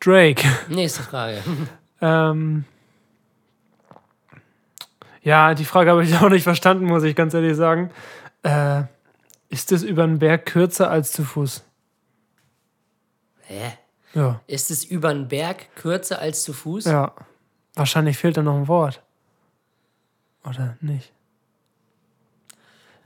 [0.00, 0.48] Drake.
[0.68, 1.38] nächste Frage.
[2.00, 2.64] Ähm,
[5.24, 7.90] ja, die Frage habe ich auch nicht verstanden, muss ich ganz ehrlich sagen.
[8.44, 8.82] Äh,
[9.48, 11.64] ist es über den Berg kürzer als zu Fuß?
[13.46, 13.72] Hä?
[14.14, 14.40] Ja.
[14.46, 16.86] Ist es über den Berg kürzer als zu Fuß?
[16.86, 17.14] Ja.
[17.74, 19.02] Wahrscheinlich fehlt da noch ein Wort.
[20.44, 21.12] Oder nicht?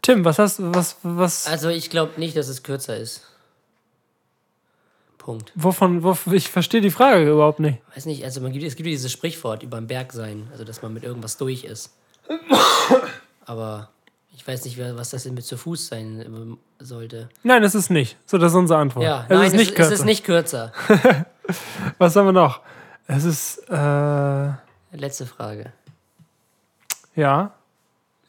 [0.00, 3.26] Tim, was hast du, was, was, Also ich glaube nicht, dass es kürzer ist.
[5.18, 5.52] Punkt.
[5.54, 7.78] wovon, wovon, ich verstehe die Frage überhaupt nicht.
[7.94, 10.64] Weiß nicht, also man gibt, es gibt ja dieses Sprichwort über den Berg sein, also
[10.64, 11.94] dass man mit irgendwas durch ist.
[13.46, 13.90] Aber
[14.34, 17.28] ich weiß nicht, was das denn mit zu Fuß sein ähm, sollte.
[17.42, 18.16] Nein, es ist nicht.
[18.26, 19.04] So, das ist unsere Antwort.
[19.04, 19.92] Ja, es nein, ist nicht es, kürzer.
[19.92, 20.72] es ist nicht kürzer.
[21.98, 22.60] Was haben wir noch?
[23.06, 24.50] Es ist, äh,
[24.92, 25.72] Letzte Frage.
[27.14, 27.52] ja.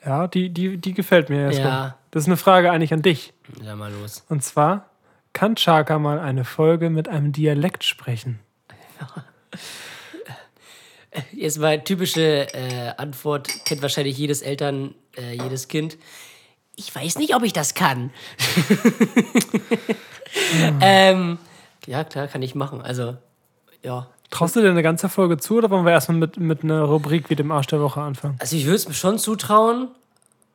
[0.06, 1.60] Ja, die, die, die gefällt mir jetzt.
[1.60, 1.96] Ja.
[2.12, 3.34] Das ist eine Frage eigentlich an dich.
[3.64, 4.26] Ja, mal los.
[4.28, 4.90] Und zwar,
[5.32, 8.40] kann Chaka mal eine Folge mit einem Dialekt sprechen?
[11.34, 15.98] Jetzt mal typische äh, Antwort, kennt wahrscheinlich jedes Eltern, äh, jedes Kind.
[16.76, 18.12] Ich weiß nicht, ob ich das kann.
[20.82, 21.38] ähm,
[21.86, 22.82] ja, klar, kann ich machen.
[22.82, 23.18] Also,
[23.84, 24.08] ja.
[24.32, 27.30] Traust du dir eine ganze Folge zu oder wollen wir erstmal mit, mit einer Rubrik
[27.30, 28.36] wie dem Arsch der Woche anfangen?
[28.40, 29.90] Also ich würde es mir schon zutrauen.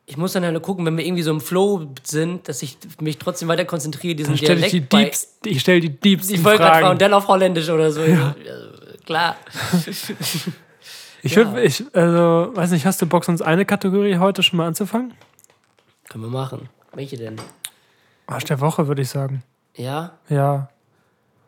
[0.07, 3.19] Ich muss dann halt gucken, wenn wir irgendwie so im Flow sind, dass ich mich
[3.19, 5.15] trotzdem weiter konzentriere, diesen Dann stelle ich die Dialekt.
[5.15, 8.03] Deeps, ich stelle die Deeps Ich wollte gerade und dann auf Holländisch oder so.
[8.03, 8.35] Ja.
[9.09, 9.37] Klar.
[11.21, 11.39] Ich Ja.
[11.39, 15.15] würde, ich, also, weiß nicht, hast du Bock, uns eine Kategorie heute schon mal anzufangen?
[16.09, 16.69] Können wir machen.
[16.95, 17.41] Welche denn?
[18.29, 19.43] Arsch der Woche, würde ich sagen.
[19.75, 20.13] Ja?
[20.29, 20.69] Ja.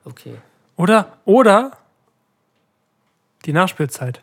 [0.04, 0.34] Okay.
[0.74, 1.70] Oder, oder
[3.44, 4.22] die Nachspielzeit.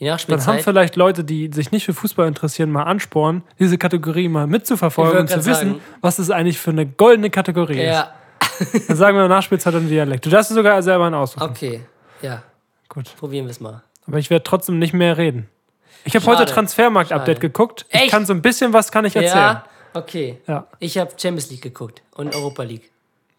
[0.00, 0.62] Die Dann haben Nachspielzeit.
[0.64, 5.28] vielleicht Leute, die sich nicht für Fußball interessieren, mal Ansporn, diese Kategorie mal mitzuverfolgen und
[5.28, 5.80] zu wissen, sagen.
[6.00, 8.14] was das eigentlich für eine goldene Kategorie ja,
[8.58, 8.88] ist.
[8.88, 10.26] Dann sagen wir Nachspielzeit und Dialekt.
[10.26, 11.44] Du darfst sogar selber einen aussuchen.
[11.44, 11.82] okay.
[12.20, 12.42] Ja,
[12.92, 13.16] Gut.
[13.16, 13.82] probieren wir es mal.
[14.06, 15.48] Aber ich werde trotzdem nicht mehr reden.
[16.04, 17.86] Ich habe heute Transfermarkt-Update geguckt.
[17.88, 18.10] Ich Echt?
[18.10, 19.36] kann so ein bisschen was kann ich erzählen.
[19.36, 20.40] Ja, okay.
[20.46, 20.66] Ja.
[20.80, 22.90] Ich habe Champions League geguckt und Europa League.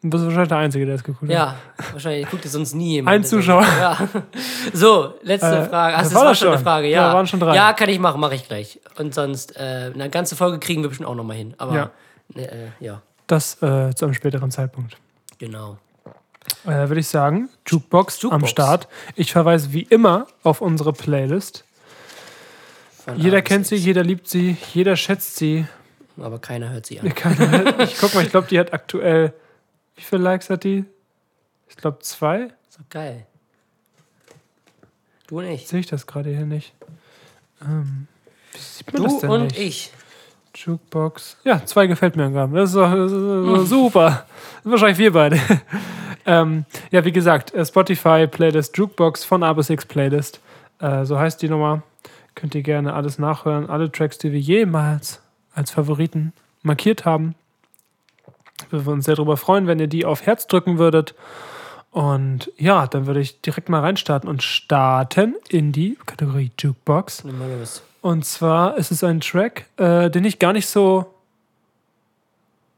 [0.02, 1.30] Du bist wahrscheinlich der Einzige, der es geguckt hat.
[1.32, 1.56] Ja,
[1.94, 3.16] wahrscheinlich guckt es sonst nie jemand.
[3.16, 3.64] Ein Zuschauer.
[3.64, 3.98] Ja.
[4.74, 5.98] So, letzte Äh, Frage.
[5.98, 6.60] Das das, war das schon eine.
[6.60, 7.14] Frage, Ja, ja.
[7.14, 7.56] waren schon drei.
[7.56, 8.80] Ja, kann ich machen, mache ich gleich.
[8.98, 11.54] Und sonst, äh, eine ganze Folge kriegen wir bestimmt auch nochmal hin.
[11.58, 11.92] Aber, Ja.
[12.34, 14.98] ne, äh, ja, Das äh, zu einem späteren Zeitpunkt.
[15.38, 15.78] genau.
[16.66, 18.50] Äh, Würde ich sagen, Jukebox, am Jukebox.
[18.52, 18.88] Start.
[19.16, 21.66] Ich verweise wie immer auf unsere Playlist.
[23.04, 25.66] Von Jeder kennt sie, jeder liebt sie, jeder schätzt sie.
[26.18, 27.14] Aber keiner hört sie an.
[27.14, 29.34] Keine, ich guck mal, ich glaube, die hat aktuell.
[29.96, 30.86] Wie viele Likes hat die?
[31.70, 32.44] Ich glaube, zwei.
[32.70, 33.26] Ist doch geil.
[35.28, 35.68] Du und ich.
[35.68, 36.74] Sehe ich das gerade hier nicht.
[37.62, 38.08] Ähm,
[38.54, 39.60] wie sieht man das Du denn und nicht?
[39.60, 39.92] ich.
[40.56, 41.38] Jukebox.
[41.44, 42.54] Ja, zwei gefällt mir gerade.
[42.54, 44.10] Das das ist super.
[44.10, 45.40] Das sind wahrscheinlich wir beide.
[46.26, 50.40] ähm, ja, wie gesagt, äh, Spotify Playlist Jukebox von A bis X Playlist.
[50.80, 51.84] Äh, so heißt die Nummer.
[52.36, 53.70] Könnt ihr gerne alles nachhören.
[53.70, 55.22] Alle Tracks, die wir jemals
[55.54, 57.36] als Favoriten markiert haben.
[58.70, 61.14] Wir würden uns sehr darüber freuen, wenn ihr die auf Herz drücken würdet.
[61.92, 67.24] Und ja, dann würde ich direkt mal reinstarten und starten in die Kategorie Jukebox.
[67.24, 67.84] Nimm mal los.
[68.04, 71.06] Und zwar ist es ein Track, äh, den ich gar nicht so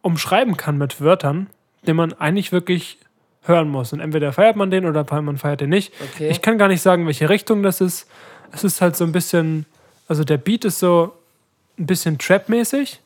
[0.03, 1.47] umschreiben kann mit Wörtern,
[1.87, 2.99] den man eigentlich wirklich
[3.41, 3.91] hören muss.
[3.91, 5.91] Und entweder feiert man den oder man feiert den nicht.
[6.13, 6.29] Okay.
[6.29, 8.07] Ich kann gar nicht sagen, welche Richtung das ist.
[8.51, 9.65] Es ist halt so ein bisschen,
[10.07, 11.13] also der Beat ist so
[11.79, 12.99] ein bisschen Trap-mäßig.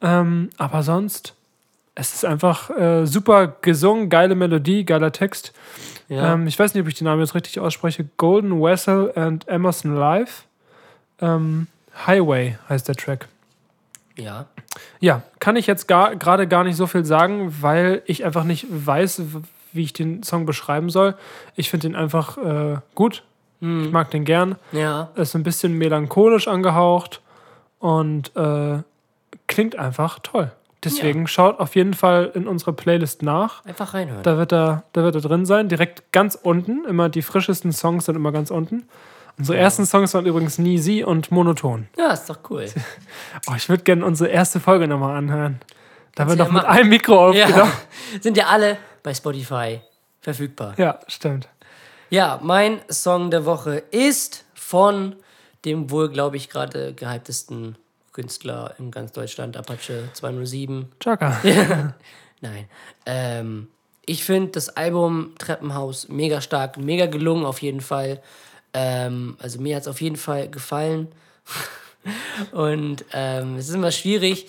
[0.00, 1.34] Ähm, aber sonst,
[1.96, 5.52] es ist einfach äh, super gesungen, geile Melodie, geiler Text.
[6.08, 6.34] ja.
[6.34, 8.08] Ähm, ich weiß nicht, ob ich den Namen jetzt richtig ausspreche.
[8.18, 10.44] Golden Vessel and Emerson Live.
[11.20, 11.66] Ähm,
[12.06, 13.28] Highway heißt der Track.
[14.16, 14.46] ja.
[15.00, 18.66] Ja, kann ich jetzt gar- gerade gar nicht so viel sagen, weil ich einfach nicht
[18.70, 19.22] weiß,
[19.72, 21.14] wie ich den Song beschreiben soll.
[21.56, 23.22] Ich finde den einfach äh, gut.
[23.60, 24.54] Ich mag den gern.
[24.70, 25.08] Ja.
[25.16, 27.20] Ist ein bisschen melancholisch angehaucht
[27.80, 28.78] und äh,
[29.48, 30.52] klingt einfach toll.
[30.84, 33.64] Deswegen schaut auf jeden Fall in unsere Playlist nach.
[33.64, 34.22] Einfach reinhören.
[34.22, 35.68] Da wird er, da wird er drin sein.
[35.68, 36.84] Direkt ganz unten.
[36.84, 38.84] Immer die frischesten Songs sind immer ganz unten.
[39.38, 41.88] Unsere ersten Songs waren übrigens Nie Sie und Monoton.
[41.96, 42.66] ja, ist doch cool.
[43.48, 45.60] Oh, ich würde gerne unsere erste Folge nochmal anhören.
[46.14, 47.72] Da wird du doch ja mit einem Mikro aufgenommen.
[48.12, 48.20] Ja.
[48.20, 49.80] Sind ja alle bei Spotify
[50.20, 50.74] verfügbar.
[50.76, 50.98] Ja.
[51.06, 51.48] stimmt.
[52.10, 55.14] Ja, mein Song der Woche ist von
[55.64, 57.76] dem wohl, glaube ich, gerade gehyptesten
[58.12, 60.90] Künstler in ganz Deutschland, Apache 207.
[61.00, 61.40] Chaka.
[62.40, 62.66] Nein.
[63.06, 63.68] Ähm,
[64.06, 68.20] ich finde das Album Treppenhaus mega stark, mega gelungen auf jeden Fall.
[68.72, 71.08] Ähm, also mir hat es auf jeden Fall gefallen.
[72.52, 74.46] Und ähm, es ist immer schwierig.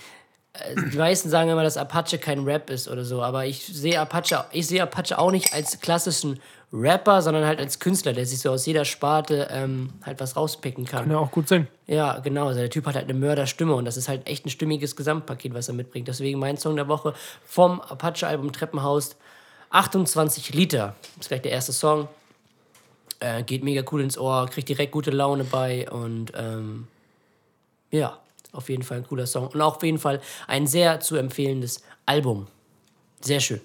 [0.53, 3.99] Äh, Die meisten sagen immer, dass Apache kein Rap ist oder so, aber ich sehe
[3.99, 6.39] Apache, ich sehe Apache auch nicht als klassischen
[6.71, 10.85] Rapper, sondern halt als Künstler, der sich so aus jeder Sparte ähm, halt was rauspicken
[10.85, 11.03] kann.
[11.03, 11.67] Kann ja auch gut singen.
[11.87, 12.47] Ja, genau.
[12.47, 15.55] Also der Typ hat halt eine Mörderstimme und das ist halt echt ein stimmiges Gesamtpaket,
[15.55, 16.07] was er mitbringt.
[16.07, 19.15] Deswegen mein Song der Woche vom Apache-Album Treppenhaus
[19.71, 20.95] 28 Liter.
[21.15, 22.07] Das ist gleich der erste Song.
[23.19, 26.87] Äh, geht mega cool ins Ohr, kriegt direkt gute Laune bei und ähm,
[27.91, 28.17] ja,
[28.53, 29.47] auf jeden Fall ein cooler Song.
[29.47, 32.47] Und auch auf jeden Fall ein sehr zu empfehlendes Album.
[33.21, 33.61] Sehr schön.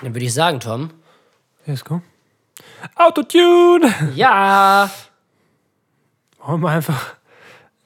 [0.00, 0.90] Dann würde ich sagen, Tom.
[1.66, 2.02] Let's go.
[2.96, 3.94] Autotune!
[4.14, 4.90] Ja!
[6.44, 7.14] Wollen wir einfach.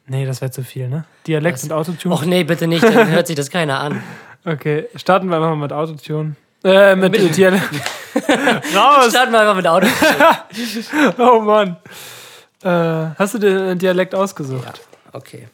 [0.07, 1.05] Nee, das wäre zu viel, ne?
[1.27, 2.15] Dialekt und Autotune.
[2.15, 4.03] Och nee, bitte nicht, dann hört sich das keiner an.
[4.49, 6.37] Okay, starten wir einfach mal mit Autotune.
[6.63, 7.69] Äh, mit, mit Dialekt.
[8.75, 9.11] Raus!
[9.11, 9.87] Starten wir einfach mit Auto.
[11.19, 11.77] Oh Mann.
[12.63, 14.81] Äh, hast du den Dialekt ausgesucht?
[15.13, 15.49] Okay.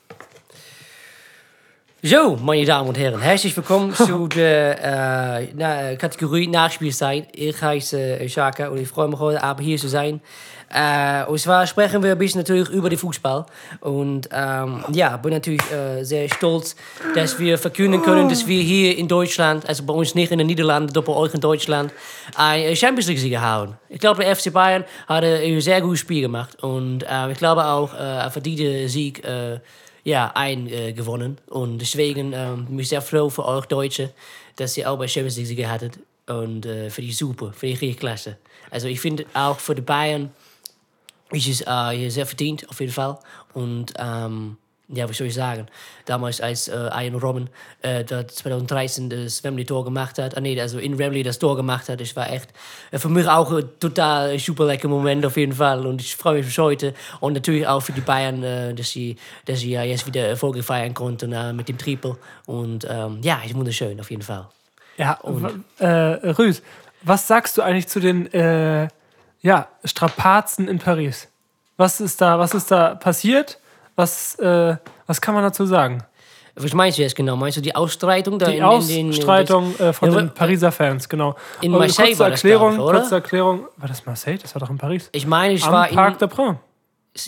[2.05, 7.29] So, meine Damen und Herren, herzlich willkommen zu der äh, na, Kategorie Nachspielzeit.
[7.33, 10.21] Ich heiße Shaka und ich freue mich heute Abend hier zu sein.
[10.69, 13.47] Äh, und zwar sprechen wir ein bisschen natürlich über den Fußball.
[13.83, 16.75] Und ähm, ja, bin natürlich äh, sehr stolz,
[17.15, 20.49] dass wir verkünden können, dass wir hier in Deutschland, also bei uns nicht in den
[20.49, 21.93] Niederlanden, doch bei euch in Deutschland,
[22.35, 23.75] ein Champions League-Sieger haben.
[23.89, 26.65] Ich glaube, der FC Bayern hat ein sehr gutes Spiel gemacht.
[26.65, 29.23] Und ich glaube auch, äh, ein verdienter Sieg.
[30.05, 31.39] Ja, ein äh, gewonnen.
[31.49, 34.13] Und deswegen ähm, bin ich sehr froh für euch Deutsche,
[34.57, 35.99] dass ihr auch bei Champions League Sieger hattet.
[36.27, 38.39] Und äh, für die super, für die richtig klasse.
[38.71, 40.31] Also ich finde auch für die Bayern
[41.31, 43.19] ist es äh, sehr verdient, auf jeden Fall.
[43.55, 44.57] Und ähm,
[44.93, 45.67] ja, was soll ich sagen?
[46.05, 47.49] Damals, als äh, Ian Robben
[47.81, 51.89] äh, da 2013 das Wembley-Tor gemacht hat, ah, nee, also in Wembley das Tor gemacht
[51.89, 52.51] hat, das war echt
[52.91, 55.87] äh, für mich auch ein total super lecker Moment auf jeden Fall.
[55.87, 56.95] Und ich freue mich bis heute.
[57.21, 60.63] Und natürlich auch für die Bayern, äh, dass, sie, dass sie ja jetzt wieder Erfolge
[60.63, 62.17] feiern konnten äh, mit dem Triple.
[62.47, 64.49] Und ähm, ja, ist wunderschön auf jeden Fall.
[64.99, 66.63] Ja, und äh, Rüß,
[67.03, 68.89] was sagst du eigentlich zu den äh,
[69.41, 71.29] ja, Strapazen in Paris?
[71.77, 73.59] Was ist da, was ist da passiert?
[73.97, 74.77] Was, äh,
[75.07, 76.03] was kann man dazu sagen?
[76.55, 77.35] Was meinst du jetzt genau?
[77.37, 79.09] Meinst du die Ausstreitung da Die in, in den.
[79.11, 81.35] Ausstreitung äh, von Ja, den wa- Pariser Fans, genau.
[81.63, 83.01] In Marseille kurze war das, Erklärung, ich, oder?
[83.01, 83.61] kurze Erklärung.
[83.79, 84.37] War das Marseille?
[84.39, 85.09] Das war doch in Paris.
[85.13, 85.95] Ich meine, ich Am war in.
[85.95, 86.59] Parc des Princes.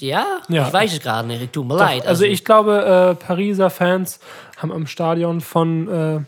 [0.00, 0.26] Ja?
[0.48, 0.66] Ja.
[0.66, 1.52] Ich weiß es gerade nicht.
[1.52, 2.06] Tut mir leid.
[2.06, 4.20] Also ich glaube, äh, Pariser Fans
[4.58, 6.20] haben am Stadion von, äh,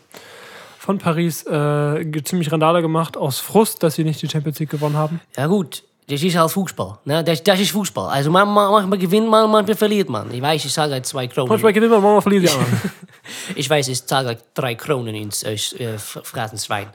[0.78, 4.96] von Paris äh, ziemlich Randale gemacht, aus Frust, dass sie nicht die Champions League gewonnen
[4.96, 5.20] haben.
[5.36, 6.98] Ja gut, das ist halt Fußball.
[7.04, 7.24] Ne?
[7.24, 8.10] Das, das ist Fußball.
[8.10, 10.32] Also man, man, manchmal gewinnt man, manchmal verliert man.
[10.32, 11.48] Ich weiß, ich zahle zwei Kronen.
[11.48, 12.92] Manchmal gewinnt man, manchmal verliert anderen.
[13.56, 16.88] Ich weiß, ich zahle drei Kronen ins äh, äh, Phrasenschwein.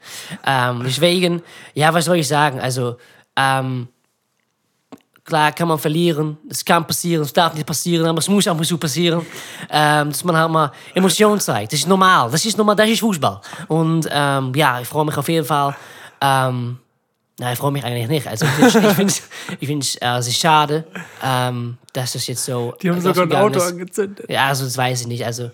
[0.46, 1.42] Ähm, deswegen,
[1.74, 2.58] ja, was soll ich sagen?
[2.60, 2.96] Also,
[3.36, 3.90] ähm,
[5.26, 6.38] klar kann man verlieren.
[6.50, 9.26] Es kann passieren, es darf nicht passieren, aber es muss mal so passieren.
[9.70, 11.74] Ähm, dass man halt mal Emotionen zeigt.
[11.74, 12.32] Das ist normal.
[12.32, 13.42] Das ist normal, das ist Fußball.
[13.68, 15.76] Und ähm, ja, ich freue mich auf jeden Fall.
[16.22, 16.78] Ähm,
[17.42, 18.28] Nein, ich freue mich eigentlich nicht.
[18.28, 19.24] Also ich finde es
[19.60, 20.84] ich find's, äh, ist schade,
[21.24, 22.76] ähm, dass das jetzt so.
[22.84, 23.72] Die haben sogar ein Auto ist.
[23.72, 24.28] angezündet.
[24.30, 25.26] Ja, also das weiß ich nicht.
[25.26, 25.50] Also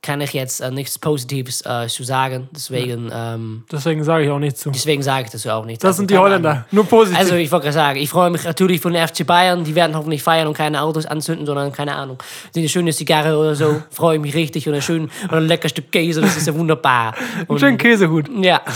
[0.00, 2.48] kann ich jetzt äh, nichts Positives äh, zu sagen.
[2.54, 4.70] Deswegen, ähm, Deswegen sage ich auch nichts zu.
[4.70, 5.82] deswegen sage ich das auch nicht.
[5.84, 6.50] Das Also, sind die Holländer.
[6.50, 6.64] Ahnung.
[6.70, 7.18] Nur positiv.
[7.18, 9.64] Also ich wollte gerade sagen, ich freue mich natürlich von der FC Bayern.
[9.64, 12.22] Die werden hoffentlich feiern und keine Autos anzünden, sondern keine Ahnung,
[12.56, 13.82] eine schöne Zigarre oder so.
[13.90, 16.22] freue ich mich richtig und ein schön und ein lecker Stück Käse.
[16.22, 17.14] Das ist ja wunderbar.
[17.48, 18.30] Und, Schön Käsehut.
[18.42, 18.62] ja.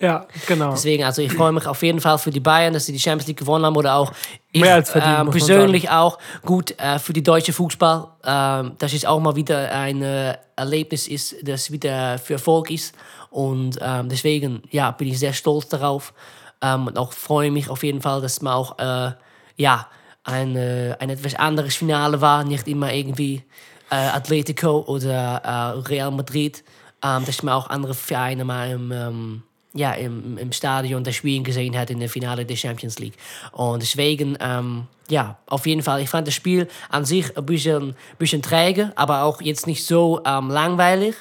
[0.00, 0.70] Ja, genau.
[0.70, 3.28] Deswegen, also ich freue mich auf jeden Fall für die Bayern, dass sie die Champions
[3.28, 4.12] League gewonnen haben oder auch
[4.50, 6.18] ich, Mehr als verdient, man persönlich auch.
[6.42, 11.06] Gut äh, für die deutsche Fußball, ähm, dass es auch mal wieder ein äh, Erlebnis
[11.06, 12.94] ist, das wieder für Erfolg ist.
[13.28, 16.14] Und ähm, deswegen ja bin ich sehr stolz darauf.
[16.62, 19.12] Ähm, und auch freue mich auf jeden Fall, dass man auch äh,
[19.56, 19.86] ja
[20.24, 23.42] ein, äh, ein etwas anderes Finale war, nicht immer irgendwie
[23.90, 26.64] äh, Atletico oder äh, Real Madrid.
[27.02, 29.42] ähm, dass man auch andere Vereine mal im, ähm,
[29.72, 33.14] ja, im, im Stadion das Spielen gesehen hat in der Finale der Champions League.
[33.52, 37.94] Und deswegen, ähm, ja, auf jeden Fall, ich fand das Spiel an sich ein bisschen,
[38.18, 41.14] bisschen träge, aber auch jetzt nicht so ähm, langweilig.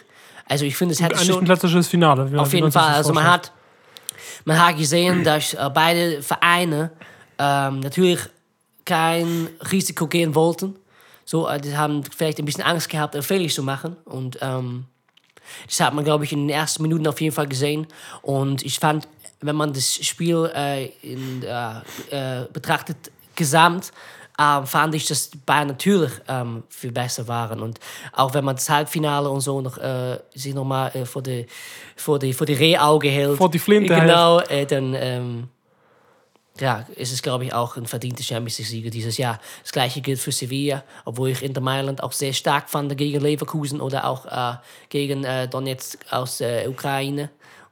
[0.47, 1.39] Also ich finde, es Eigentlich schon...
[1.39, 2.39] ein klassisches Finale.
[2.39, 2.95] Auf jeden Fall.
[2.95, 3.52] Also man hat,
[4.45, 6.91] man hat gesehen, dass äh, beide Vereine
[7.38, 8.20] ähm, natürlich
[8.84, 10.76] kein Risiko gehen wollten.
[11.24, 13.95] So, äh, die haben vielleicht ein bisschen Angst gehabt, äh, Fehler zu machen.
[14.06, 14.86] Und ähm,
[15.68, 17.88] das hat man, glaube ich, in den ersten Minuten auf jeden Fall gesehen.
[18.22, 19.08] Und ich fand,
[19.41, 23.91] wenn man das Spiel äh, in, äh, äh, betrachtet, gesamt,
[24.38, 27.62] äh, fand ich, dass Bayern natürlich ähm, viel besser waren.
[27.62, 27.80] Und
[28.14, 31.45] auch wenn man das Halbfinale und so noch, äh, sich nochmal äh, vor die,
[31.95, 33.38] vor die, vor die Rehauge hält.
[33.38, 35.50] Vor die Flinte Genau, äh, dann ähm,
[36.62, 39.39] ja, ist es, glaube ich, auch ein verdienter Champions League-Sieger dieses Jahr.
[39.64, 43.82] Das gleiche gilt für Sevilla, obwohl ich Inter Mailand auch sehr stark fand gegen Leverkusen
[43.82, 44.57] oder auch äh,
[44.89, 47.30] gegen äh, Donetsk aus der Ukraine.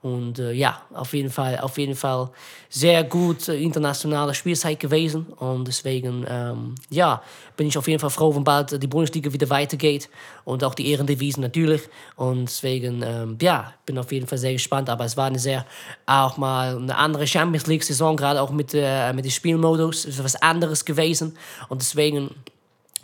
[0.08, 2.30] Und äh, ja, auf jeden Fall, auf jeden Fall
[2.70, 5.26] sehr gut äh, internationale Spielzeit gewesen.
[5.34, 7.22] Und deswegen, ähm, ja,
[7.58, 10.10] bin ich auf jeden Fall froh, wenn bald äh, die Bundesliga wieder weitergeht.
[10.46, 11.82] Und auch die Ehrendivisen natürlich.
[12.16, 14.90] Und deswegen, ähm, ja, bin auf jeden Fall sehr gespannt.
[14.90, 15.66] Aber es war eine sehr,
[16.06, 20.06] auch mal eine andere Champions League-Saison, gerade auch mit, äh, mit dem Spielmodus.
[20.06, 21.38] Es ist was anderes gewesen.
[21.68, 22.32] Und deswegen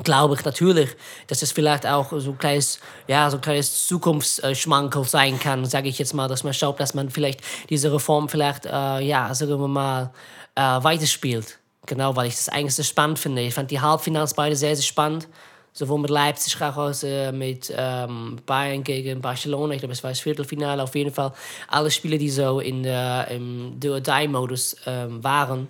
[0.02, 0.90] glaube ich natürlich,
[1.28, 5.90] dass es vielleicht auch so ein kleines, ja, so ein kleines Zukunftsschmankel sein kann, sage
[5.90, 9.60] ich jetzt mal, dass man schaut, dass man vielleicht diese Reform vielleicht, äh, ja, sagen
[9.60, 10.12] wir mal,
[10.56, 11.60] äh, weiterspielt.
[11.86, 13.42] Genau, weil ich das eigentlich sehr spannend finde.
[13.42, 15.28] Ich fand die Halbfinals beide sehr, sehr spannend.
[15.76, 19.74] Sowohl mit Leipzig als äh, mit ähm, Bayern gegen Barcelona.
[19.74, 20.84] Ich glaube, es war das Viertelfinale.
[20.84, 21.34] Auf jeden Fall
[21.68, 25.68] alle Spiele, die so in der, im Do-or-Die-Modus ähm, waren,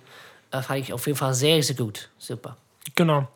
[0.50, 2.10] äh, fand ich auf jeden Fall sehr, sehr gut.
[2.18, 2.58] Super.
[2.94, 3.28] Genau.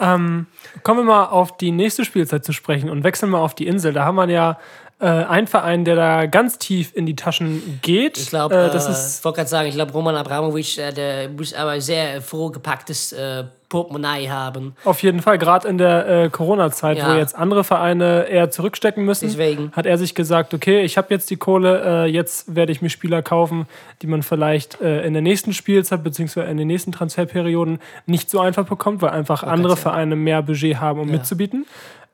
[0.00, 0.46] Ähm,
[0.82, 3.92] kommen wir mal auf die nächste Spielzeit zu sprechen und wechseln mal auf die Insel.
[3.92, 4.58] Da haben wir ja
[5.00, 8.18] äh, einen Verein, der da ganz tief in die Taschen geht.
[8.18, 10.92] Ich glaube, äh, äh, das ich ist wollte gerade sagen, ich glaube, Roman Abramovic, äh,
[10.92, 14.74] der muss aber sehr vorgepacktes äh, Portemonnaie haben.
[14.84, 17.14] auf jeden Fall, gerade in der äh, Corona-Zeit, Ja.
[17.14, 19.70] wo jetzt andere Vereine eher zurückstecken müssen, Deswegen.
[19.72, 23.22] hat er sich gesagt, okay, ich habe jetzt die Kohle, jetzt werde ich mir Spieler
[23.22, 23.66] kaufen,
[24.02, 26.50] die man vielleicht in der nächsten Spielzeit bzw.
[26.50, 29.76] in den nächsten Transferperioden nicht so einfach bekommt, weil einfach andere.
[29.76, 31.64] Vereine mehr Budget haben, um mitzubieten.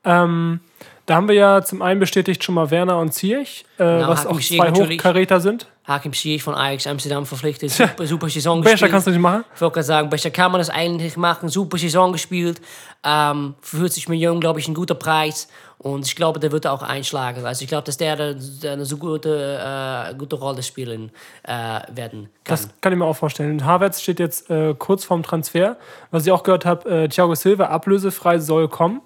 [0.03, 0.59] Ähm,
[1.07, 4.31] da haben wir ja zum einen bestätigt schon mal Werner und Ziyech, äh, was Hakim
[4.31, 4.71] auch Ziyech zwei.
[4.71, 5.67] Hochkaräter sind.
[5.85, 7.71] Hakim Ziyech von Ajax Amsterdam verpflichtet.
[7.71, 8.91] Super, super Saison Besser gespielt.
[8.91, 9.45] kannst du nicht machen.
[9.55, 11.47] Ich wollte gerade sagen, besser kann man das eigentlich machen.
[11.47, 12.59] Super Saison gespielt.
[13.05, 15.47] Ähm, für 40 Millionen, glaube ich, ein guter Preis.
[15.77, 17.45] Und ich glaube, der wird auch einschlagen.
[17.45, 21.11] Also ich glaube, dass der, der, eine so gute, äh, gute Rolle spielen
[21.43, 22.57] äh, werden kann.
[22.57, 23.63] Das kann ich mir auch vorstellen.
[23.63, 25.77] Havertz steht jetzt äh, kurz vorm Transfer.
[26.11, 29.01] Was ich auch gehört habe, äh, Thiago Silva ablösefrei soll kommen.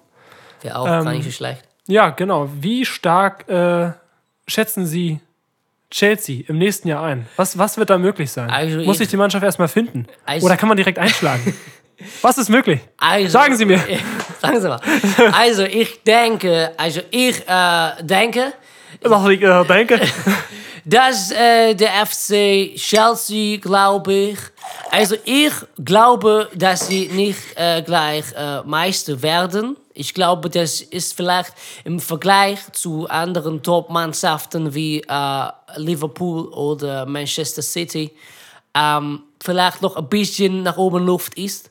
[0.62, 1.62] Wäre auch Ähm, gar nicht so schlecht.
[1.86, 2.48] Ja, genau.
[2.60, 3.92] Wie stark äh,
[4.46, 5.20] schätzen Sie
[5.90, 7.26] Chelsea im nächsten Jahr ein?
[7.36, 8.48] Was, was wird da möglich sein?
[8.50, 10.06] Also Muss ich- die Mannschaft erstmal finden?
[10.24, 11.54] Also- Oder kann man direkt einschlagen?
[12.22, 12.80] was ist möglich?
[12.98, 13.80] Also, Sagen Sie mir.
[14.40, 14.80] Sagen Sie mal.
[15.32, 18.52] Also ich denke, also ich äh, denke,
[19.02, 20.00] Was ich äh, denke.
[20.84, 24.38] dass äh, der FC Chelsea, glaube ich,
[24.90, 25.52] also ich
[25.84, 29.76] glaube, dass sie nicht äh, gleich äh, Meister werden.
[29.94, 31.52] Ich glaube, das ist vielleicht
[31.84, 38.12] im Vergleich zu anderen Top-Mannschaften wie äh, Liverpool oder Manchester City
[38.74, 41.70] ähm, vielleicht noch ein bisschen nach oben Luft ist.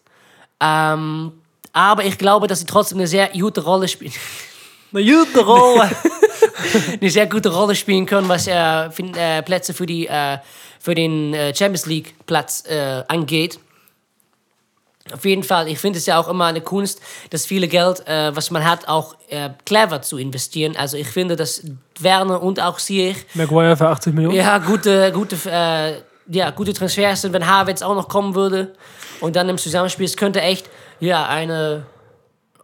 [0.60, 1.32] Ähm,
[1.74, 4.14] aber ich glaube, dass sie trotzdem eine sehr gute Rolle spielen.
[4.94, 5.90] Eine gute Rolle.
[7.02, 10.38] eine sehr gute Rolle spielen können, was äh, äh, Plätze für, die, äh,
[10.82, 13.58] für den äh, Champions League Platz äh, angeht.
[15.14, 18.36] Auf jeden Fall, ich finde es ja auch immer eine Kunst, das viele Geld, äh,
[18.36, 20.76] was man hat, auch äh, clever zu investieren.
[20.78, 21.64] Also ich finde, dass
[22.00, 24.36] Werner und auch Ziyech Maguire für 80 Millionen.
[24.36, 25.96] ja, gute, gute, äh,
[26.28, 28.74] ja, gute Transfers sind, wenn Havertz auch noch kommen würde
[29.22, 31.84] und dann im Zusammenspiel, es könnte echt ja, eine,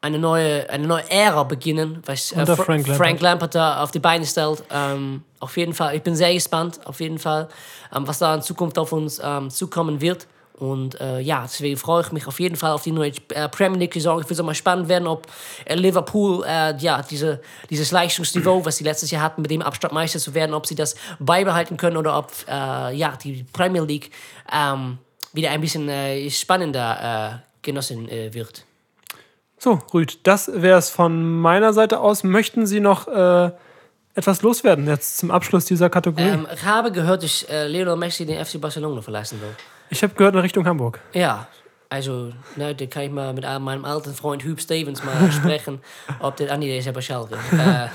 [0.02, 2.98] eine, neue, eine neue Ära beginnen, was äh, Fra- Frank Lampard.
[2.98, 4.64] Frank Lampard da auf die Beine stellt.
[4.72, 7.50] Ähm, auf jeden Fall, ich bin sehr gespannt, auf jeden Fall,
[7.94, 10.28] ähm, was da in Zukunft auf uns ähm, zukommen wird.
[10.58, 13.78] Und äh, ja, deswegen freue ich mich auf jeden Fall auf die neue äh, Premier
[13.78, 14.20] League-Saison.
[14.20, 15.28] Ich finde es mal spannend werden, ob
[15.66, 19.94] äh, Liverpool äh, ja, diese, dieses Leistungsniveau, was sie letztes Jahr hatten, mit dem Abstand
[19.94, 24.10] Meister zu werden, ob sie das beibehalten können oder ob äh, ja, die Premier League
[24.52, 24.98] ähm,
[25.32, 28.64] wieder ein bisschen äh, spannender genossen wird.
[29.60, 32.24] So, Rüd, das wäre es von meiner Seite aus.
[32.24, 33.08] Möchten Sie noch
[34.16, 36.30] etwas loswerden jetzt zum Abschluss dieser Kategorie?
[36.30, 39.54] Ähm, ich habe gehört, dass Lionel Messi den FC Barcelona verlassen will.
[39.90, 41.00] Ich habe gehört in Richtung Hamburg.
[41.14, 41.48] Ja,
[41.90, 45.80] also, ne, da kann ich mal mit meinem alten Freund Hugh Stevens mal sprechen,
[46.20, 46.50] ob das...
[46.50, 47.36] Ah nee, der ist ja bei Schalke.
[47.36, 47.88] Äh,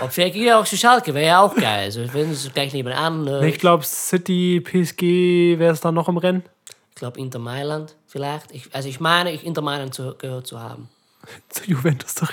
[0.00, 1.84] Ob vielleicht geht auch zu Schalke, wäre ja auch geil.
[1.84, 3.26] Also, wenn es gleich nebenan.
[3.26, 6.42] Äh, Ich glaube, City, PSG, wer ist da noch im Rennen?
[6.90, 8.52] Ich glaube, Inter Mailand vielleicht.
[8.52, 10.88] Ich, also, ich meine, ich Inter Mailand zu, gehört zu haben.
[11.50, 12.32] Zu Juventus doch.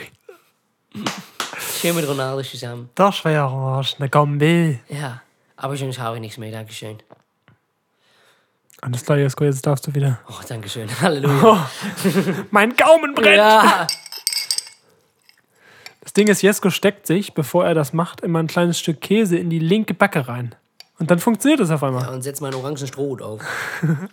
[1.79, 2.89] Schön mit Ronaldo zusammen.
[2.95, 4.79] Das wäre was, eine Kombi.
[4.89, 5.21] Ja,
[5.57, 6.51] aber sonst habe ich nichts mehr.
[6.51, 6.97] Dankeschön.
[8.81, 10.19] Alles klar, Jesko, jetzt darfst du wieder.
[10.29, 10.89] Oh, Dankeschön.
[11.01, 11.69] Halleluja.
[12.51, 13.37] Mein Gaumen brennt!
[13.37, 13.87] Ja.
[16.01, 19.37] Das Ding ist, Jesko steckt sich, bevor er das macht, immer ein kleines Stück Käse
[19.37, 20.55] in die linke Backe rein.
[20.97, 22.09] Und dann funktioniert es auf einmal.
[22.09, 23.41] Und setz mal einen orangen Stroh auf.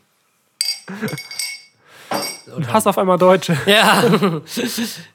[2.55, 3.57] Und Hass auf einmal Deutsche.
[3.67, 4.05] Ja.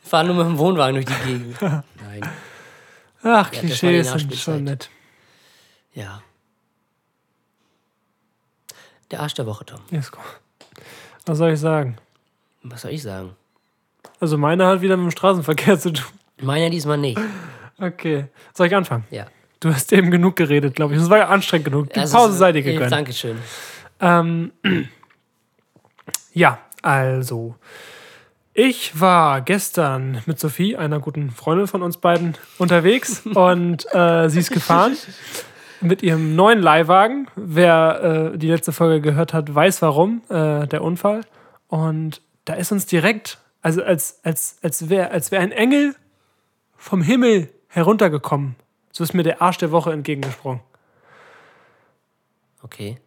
[0.04, 1.62] Fahren nur mit dem Wohnwagen durch die Gegend.
[1.62, 2.30] Nein.
[3.24, 4.90] Ach, die Klischees sind schon nett.
[5.94, 6.22] Ja.
[9.12, 9.82] Der Arsch der Woche, Tom.
[9.92, 10.20] Jesko.
[11.26, 11.98] Was soll ich sagen?
[12.64, 13.36] Was soll ich sagen?
[14.20, 16.06] Also meine hat wieder mit dem Straßenverkehr zu tun.
[16.42, 17.20] Meiner diesmal nicht.
[17.78, 18.26] Okay.
[18.54, 19.06] Soll ich anfangen?
[19.12, 19.26] Ja.
[19.60, 21.00] Du hast eben genug geredet, glaube ich.
[21.00, 21.90] Das war ja anstrengend genug.
[21.90, 22.92] Die Das Pause sei dir äh, gegönnt.
[22.92, 23.38] Dankeschön.
[24.00, 24.52] Ähm,
[26.34, 27.56] ja, also.
[28.54, 34.40] Ich war gestern mit Sophie, einer guten Freundin von uns beiden, unterwegs und äh, sie
[34.40, 34.98] ist gefahren
[35.82, 37.28] mit ihrem neuen Leihwagen.
[37.36, 41.22] Wer äh, die letzte Folge gehört hat, weiß warum, äh, der Unfall.
[41.68, 45.96] Und da ist uns direkt, also als, als, als wäre als wär ein Engel
[46.78, 48.56] vom Himmel heruntergekommen.
[48.92, 50.62] So ist mir der Arsch der Woche entgegengesprungen.
[52.64, 52.98] Okay.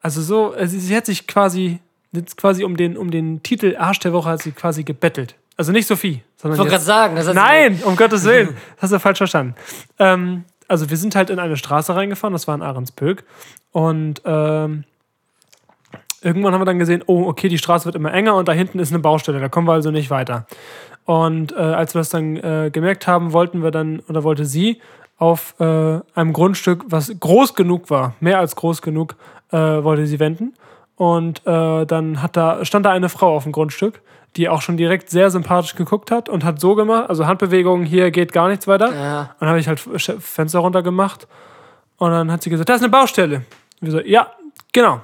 [0.00, 1.80] Also so, also sie hat sich quasi,
[2.12, 5.34] jetzt quasi um den, um den Titel Arsch der Woche hat sie quasi gebettelt.
[5.56, 8.48] Also nicht Sophie, sondern Ich wollte gerade sagen, das Nein, um Gottes Willen.
[8.74, 9.54] Das hast du falsch verstanden.
[9.98, 13.24] Ähm, also wir sind halt in eine Straße reingefahren, das war in Ahrensböck.
[13.72, 14.84] Und ähm,
[16.22, 18.78] irgendwann haben wir dann gesehen, oh, okay, die Straße wird immer enger und da hinten
[18.78, 20.46] ist eine Baustelle, da kommen wir also nicht weiter.
[21.04, 24.80] Und äh, als wir das dann äh, gemerkt haben, wollten wir dann, oder wollte sie,
[25.18, 25.64] auf äh,
[26.14, 29.16] einem Grundstück, was groß genug war, mehr als groß genug,
[29.52, 30.54] äh, wollte sie wenden.
[30.96, 34.00] Und äh, dann hat da, stand da eine Frau auf dem Grundstück,
[34.36, 38.10] die auch schon direkt sehr sympathisch geguckt hat und hat so gemacht, also Handbewegungen, hier
[38.10, 38.92] geht gar nichts weiter.
[38.92, 39.20] Ja.
[39.20, 41.28] Und dann habe ich halt Fenster runter gemacht
[41.98, 43.36] und dann hat sie gesagt, das ist eine Baustelle.
[43.36, 43.44] Und
[43.80, 44.32] wir so, ja,
[44.72, 45.00] genau.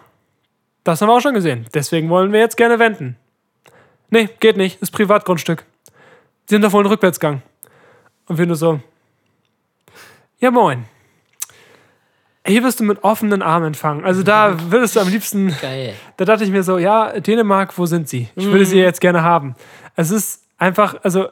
[0.82, 1.66] Das haben wir auch schon gesehen.
[1.74, 3.16] Deswegen wollen wir jetzt gerne wenden.
[4.08, 4.80] Nee, geht nicht.
[4.82, 5.64] Ist Privatgrundstück.
[6.46, 7.42] Sie sind doch wohl einen Rückwärtsgang.
[8.26, 8.80] Und wir nur so,
[10.38, 10.84] ja moin.
[12.50, 14.04] Hier wirst du mit offenen Armen empfangen.
[14.04, 15.94] Also da würdest du am liebsten Geil.
[16.16, 18.28] da dachte ich mir so, ja, Dänemark, wo sind sie?
[18.36, 19.54] Ich würde sie jetzt gerne haben.
[19.96, 21.28] Es ist einfach, also,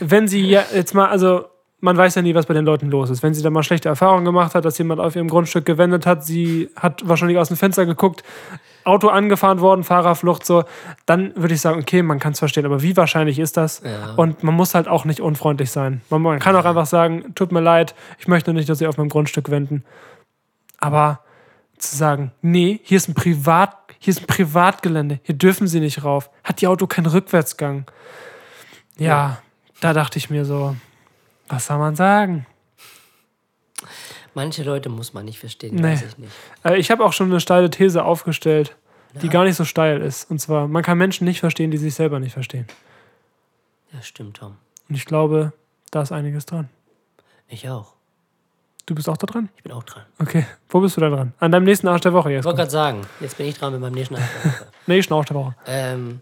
[0.00, 1.46] wenn sie ja jetzt mal, also,
[1.80, 3.22] man weiß ja nie, was bei den Leuten los ist.
[3.22, 6.24] Wenn sie da mal schlechte Erfahrungen gemacht hat, dass jemand auf ihrem Grundstück gewendet hat,
[6.24, 8.24] sie hat wahrscheinlich aus dem Fenster geguckt,
[8.86, 10.64] Auto angefahren worden, Fahrerflucht, so,
[11.06, 13.82] dann würde ich sagen, okay, man kann es verstehen, aber wie wahrscheinlich ist das?
[13.84, 14.14] Ja.
[14.16, 16.02] Und man muss halt auch nicht unfreundlich sein.
[16.10, 18.96] Man, man kann auch einfach sagen, tut mir leid, ich möchte nicht, dass sie auf
[18.96, 19.84] meinem Grundstück wenden.
[20.78, 21.20] Aber
[21.78, 26.04] zu sagen, nee, hier ist ein Privat, hier ist ein Privatgelände, hier dürfen sie nicht
[26.04, 26.30] rauf.
[26.44, 27.86] Hat die Auto keinen Rückwärtsgang?
[28.98, 29.38] Ja,
[29.80, 30.76] da dachte ich mir so,
[31.48, 32.46] was soll man sagen?
[34.36, 35.82] Manche Leute muss man nicht verstehen, Nee.
[35.82, 36.30] weiß ich nicht.
[36.62, 38.76] Äh, ich habe auch schon eine steile These aufgestellt,
[39.22, 40.30] die gar nicht so steil ist.
[40.30, 42.66] Und zwar, man kann Menschen nicht verstehen, die sich selber nicht verstehen.
[43.94, 44.58] Ja, stimmt, Tom.
[44.90, 45.54] Und ich glaube,
[45.90, 46.68] da ist einiges dran.
[47.48, 47.94] Ich auch.
[48.84, 49.48] Du bist auch da dran?
[49.56, 50.02] Ich bin auch dran.
[50.18, 51.32] Okay, wo bist du da dran?
[51.40, 52.40] An deinem nächsten Arsch der Woche jetzt.
[52.40, 54.66] Ich wollte gerade sagen, jetzt bin ich dran mit meinem nächsten Antwort.
[54.86, 55.56] Nächsten Arsch der Woche.
[55.66, 56.20] ähm,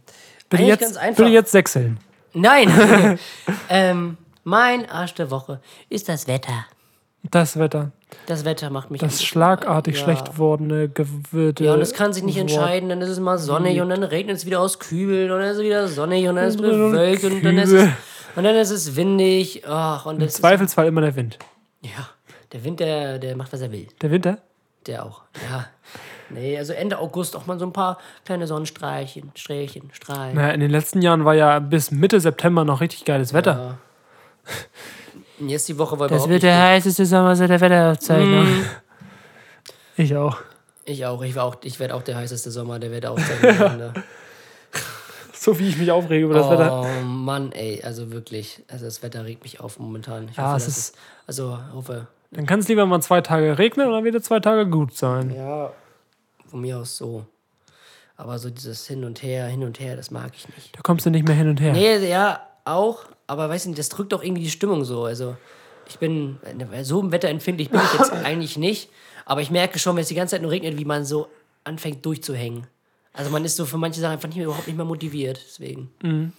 [0.50, 1.16] eigentlich jetzt, ganz einfach.
[1.16, 1.98] bitte jetzt sechseln.
[2.32, 3.18] Nein!
[3.68, 6.64] ähm, mein Arsch der Woche ist das Wetter.
[7.30, 7.90] Das Wetter.
[8.26, 9.00] Das Wetter macht mich.
[9.00, 10.04] Das schlagartig Ja.
[10.04, 11.64] schlecht wordene Gewürde.
[11.64, 12.88] Ja, und es kann sich nicht entscheiden.
[12.90, 15.56] Dann ist es mal sonnig und dann regnet es wieder aus Kübeln und dann ist
[15.56, 17.88] es wieder sonnig und dann ist es Und bewölkt und dann ist es,
[18.36, 19.62] und dann ist es windig.
[19.66, 21.38] Ach, und Im das ist, Zweifelsfall immer der Wind.
[21.82, 22.08] ja,
[22.52, 23.88] der Wind, der, der macht, was er will.
[24.00, 24.38] Der Winter?
[24.86, 25.22] Der auch.
[25.50, 25.66] Ja.
[26.30, 30.34] Nee, also Ende August auch mal so ein paar kleine Sonnenstreichen, Strählchen, Strahlen.
[30.36, 33.78] Naja, in den letzten Jahren war ja bis Mitte September noch richtig geiles Wetter.
[34.46, 34.52] Ja.
[35.40, 38.44] Und jetzt die Woche war Das wird der heißeste Sommer seit der Wetteraufzeichnung.
[38.44, 38.64] Mhm.
[39.96, 40.38] Ich auch.
[40.84, 41.22] Ich auch.
[41.22, 43.92] Ich, war auch, ich werde auch der heißeste Sommer der Welt aufzeichnen.
[45.36, 46.80] So wie ich mich aufrege über das Wetter.
[46.82, 48.62] Oh Mann, ey, also wirklich.
[48.66, 50.28] Also das Wetter regt mich auf momentan.
[50.30, 53.86] Ich Ja, hoffe, es ist- also hoffe, Dann kann es lieber mal zwei Tage regnen
[53.88, 55.34] und dann wird es zwei Tage gut sein.
[55.34, 55.70] ja,
[56.46, 57.26] von mir aus so.
[58.16, 60.74] Aber so dieses Hin und Her, Hin und Her, das mag ich nicht.
[60.74, 61.72] Da kommst du nicht mehr hin und her.
[61.74, 65.04] Nee, ja, auch, aber weiß nicht, das drückt doch irgendwie die Stimmung so.
[65.04, 65.36] Also
[65.88, 66.38] ich bin,
[66.82, 68.90] so wetterempfindlich bin ich jetzt eigentlich nicht.
[69.26, 71.28] Aber ich merke schon, wenn es die ganze Zeit nur regnet, wie man so
[71.64, 72.66] anfängt durchzuhängen.
[73.12, 75.40] Also man ist so für manche Sachen einfach nicht mehr, überhaupt nicht mehr motiviert.
[75.46, 76.32] Deswegen.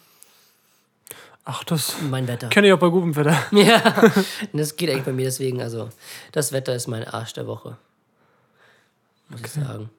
[1.45, 2.49] Ach, das mein Wetter.
[2.49, 3.37] kenne ich auch bei gutem Wetter.
[3.51, 4.11] Ja,
[4.53, 5.61] das geht eigentlich bei mir deswegen.
[5.61, 5.89] Also,
[6.31, 7.77] das Wetter ist mein Arsch der Woche.
[9.29, 9.89] Muss ich sagen.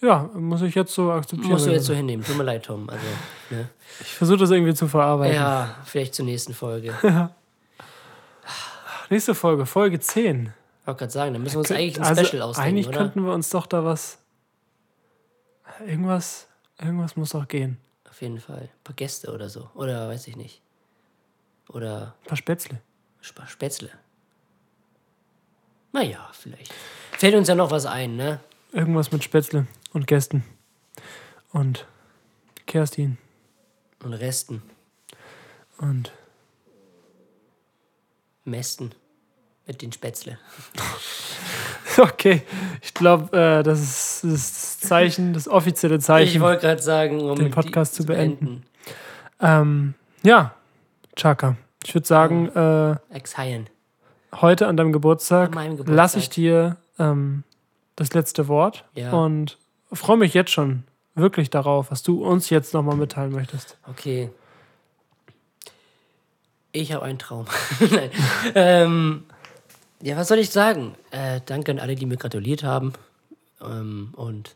[0.00, 1.50] Ja, muss ich jetzt so akzeptieren.
[1.52, 2.24] Musst du jetzt so hinnehmen.
[2.24, 2.88] Tut mir leid, Tom.
[2.88, 3.04] Also,
[3.50, 3.68] ne?
[4.00, 5.34] Ich versuche das irgendwie zu verarbeiten.
[5.34, 6.94] Ja, vielleicht zur nächsten Folge.
[9.10, 10.52] Nächste Folge, Folge 10.
[10.82, 12.98] Ich wollte gerade sagen, da müssen wir uns eigentlich ein Also, Special ausdenken, eigentlich oder?
[12.98, 14.18] könnten wir uns doch da was.
[15.86, 16.46] Irgendwas,
[16.78, 17.78] irgendwas muss doch gehen.
[18.08, 18.62] Auf jeden Fall.
[18.62, 19.70] Ein paar Gäste oder so.
[19.74, 20.60] Oder weiß ich nicht.
[21.70, 22.80] Oder Ein paar Spätzle.
[23.24, 23.90] Sp Spätzle.
[25.92, 26.72] Naja, vielleicht.
[27.12, 28.40] Fällt uns ja noch was ein, ne?
[28.72, 29.66] Irgendwas mit Spätzle
[29.98, 30.44] und Gästen.
[31.52, 31.86] Und
[32.66, 33.18] Kerstin.
[34.04, 34.62] Und Resten.
[35.78, 36.12] Und
[38.44, 38.92] Mästen.
[39.66, 40.38] Mit den Spätzle.
[41.98, 42.42] okay,
[42.80, 46.40] ich glaube, äh, das ist das Zeichen, das offizielle Ich Zeichen.
[46.40, 48.64] wollte gerade sagen, um den Podcast zu beenden.
[49.40, 50.54] Ähm, ja,
[51.16, 51.56] Chaka.
[51.84, 53.68] Ich würde sagen, äh, Exhalen.
[54.36, 55.94] heute an deinem Geburtstag, An Geburtstag.
[55.96, 57.42] lasse ich dir ähm,
[57.96, 59.10] das letzte Wort Ja.
[59.12, 59.58] und
[59.92, 60.84] freue mich jetzt schon
[61.14, 63.76] wirklich darauf, was du uns jetzt nochmal mitteilen möchtest.
[63.88, 64.30] Okay.
[66.72, 67.46] Ich habe einen Traum.
[68.54, 69.24] Ähm,
[70.00, 70.94] ja, was soll ich sagen?
[71.10, 72.92] Äh, danke an alle, die mir gratuliert haben.
[73.60, 74.54] Ähm, und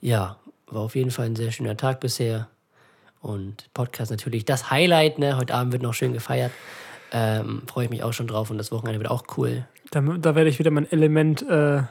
[0.00, 2.48] ja, war auf jeden Fall ein sehr schöner Tag bisher.
[3.20, 5.18] Und Podcast natürlich das Highlight.
[5.18, 5.38] Ne?
[5.38, 6.52] Heute Abend wird noch schön gefeiert.
[7.12, 9.66] Ähm, Freue ich mich auch schon drauf und das Wochenende wird auch cool.
[9.90, 11.82] Da, da werde ich wieder mein Element äh,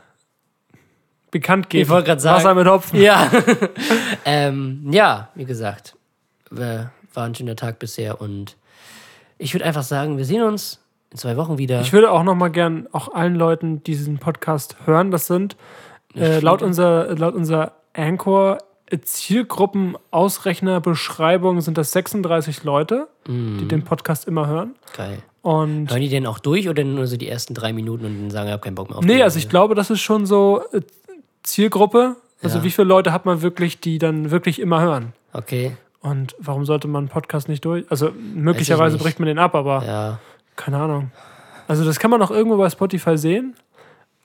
[1.34, 1.84] bekannt geben.
[1.84, 3.02] Ich wollte gerade sagen- Wasser mit Hopfen.
[3.02, 3.30] Ja.
[4.26, 5.96] ähm, ja, wie gesagt,
[6.50, 6.92] war
[7.26, 8.56] ein schöner Tag bisher und
[9.38, 10.80] ich würde einfach sagen, wir sehen uns
[11.12, 11.82] in zwei Wochen wieder.
[11.82, 15.58] Ich würde auch nochmal gern auch allen Leuten, die diesen Podcast hören, das sind
[16.16, 18.60] äh, laut unserer, laut unserer Anchor
[18.90, 23.58] äh, Zielgruppenausrechner-Beschreibung sind das 36 Leute, Mm.
[23.60, 24.76] die den Podcast immer hören.
[24.98, 25.20] Geil.
[25.42, 28.32] Und Hören die denn auch durch oder nur so die ersten drei Minuten und dann
[28.32, 30.62] sagen, ich habe keinen Bock mehr auf nee, also ich glaube, das ist schon so
[30.74, 30.82] äh,
[31.44, 32.16] Zielgruppe.
[32.42, 32.64] Also Ja.
[32.64, 35.14] wie viele Leute hat man wirklich, die dann wirklich immer hören?
[35.34, 37.86] Okay, Und warum sollte man einen Podcast nicht durch?
[37.90, 40.20] Also möglicherweise bricht man den ab, aber ja.
[40.58, 41.12] keine Ahnung.
[41.68, 43.56] Also das kann man auch irgendwo bei Spotify sehen,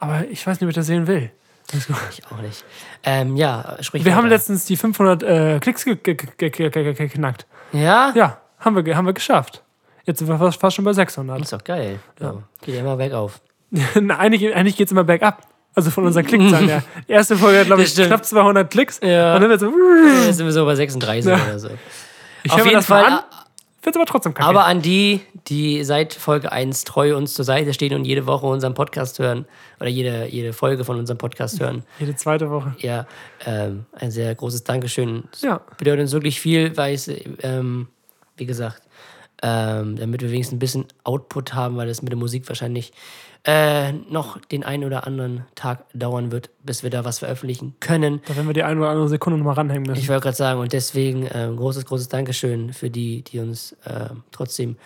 [0.01, 1.31] aber ich weiß nicht, ob ich das sehen will.
[1.73, 1.87] Ich
[2.33, 2.65] auch nicht.
[3.05, 4.35] Ähm, ja, sprich wir haben weiter.
[4.37, 7.47] letztens die 500 äh, Klicks ge ge ge ge ge geknackt.
[7.73, 8.13] Ja?
[8.17, 9.63] Ja, haben wir, haben wir geschafft.
[10.05, 11.41] Jetzt sind wir fast, fast schon bei 600.
[11.43, 12.01] Ist doch geil.
[12.21, 12.35] Ja.
[12.63, 13.41] Geht ja immer bergauf.
[13.95, 15.47] Eigentlich eigentlich geht es immer bergab.
[15.79, 16.83] Also von unseren Klickzahlen her.
[17.09, 18.99] Die erste Folge hat, glaube ich, Das knapp 200 Klicks.
[19.03, 19.37] Ja.
[19.37, 19.73] Und dann wird so.
[20.27, 21.69] Jetzt sind wir so bei 36 oder so.
[22.43, 23.05] Ich Auf jeden das Fall.
[23.05, 23.21] an.
[23.83, 24.49] Wird aber trotzdem kacke.
[24.49, 28.45] Aber an die, die seit Folge 1 treu uns zur Seite stehen und jede Woche
[28.45, 29.47] unseren Podcast hören
[29.79, 32.75] oder jede, jede Folge von unserem Podcast hören, Jede zweite Woche.
[32.81, 33.07] ja,
[33.47, 35.25] ähm, ein sehr großes Dankeschön.
[35.33, 35.61] Es Ja.
[35.79, 37.09] bedeutet uns wirklich viel, weil es,
[37.43, 37.87] ähm,
[38.37, 38.83] wie gesagt,
[39.45, 42.93] ähm, damit wir wenigstens ein bisschen Output haben, weil es mit der Musik wahrscheinlich
[43.49, 48.21] äh, noch den einen oder anderen Tag dauern wird, bis wir da was veröffentlichen können.
[48.27, 50.03] Da werden wir die eine oder andere Sekunde nochmal ranhängen müssen.
[50.03, 54.23] Ich wollte gerade sagen, und deswegen ähm, großes, großes Dankeschön für die, die uns ähm,
[54.33, 54.77] trotzdem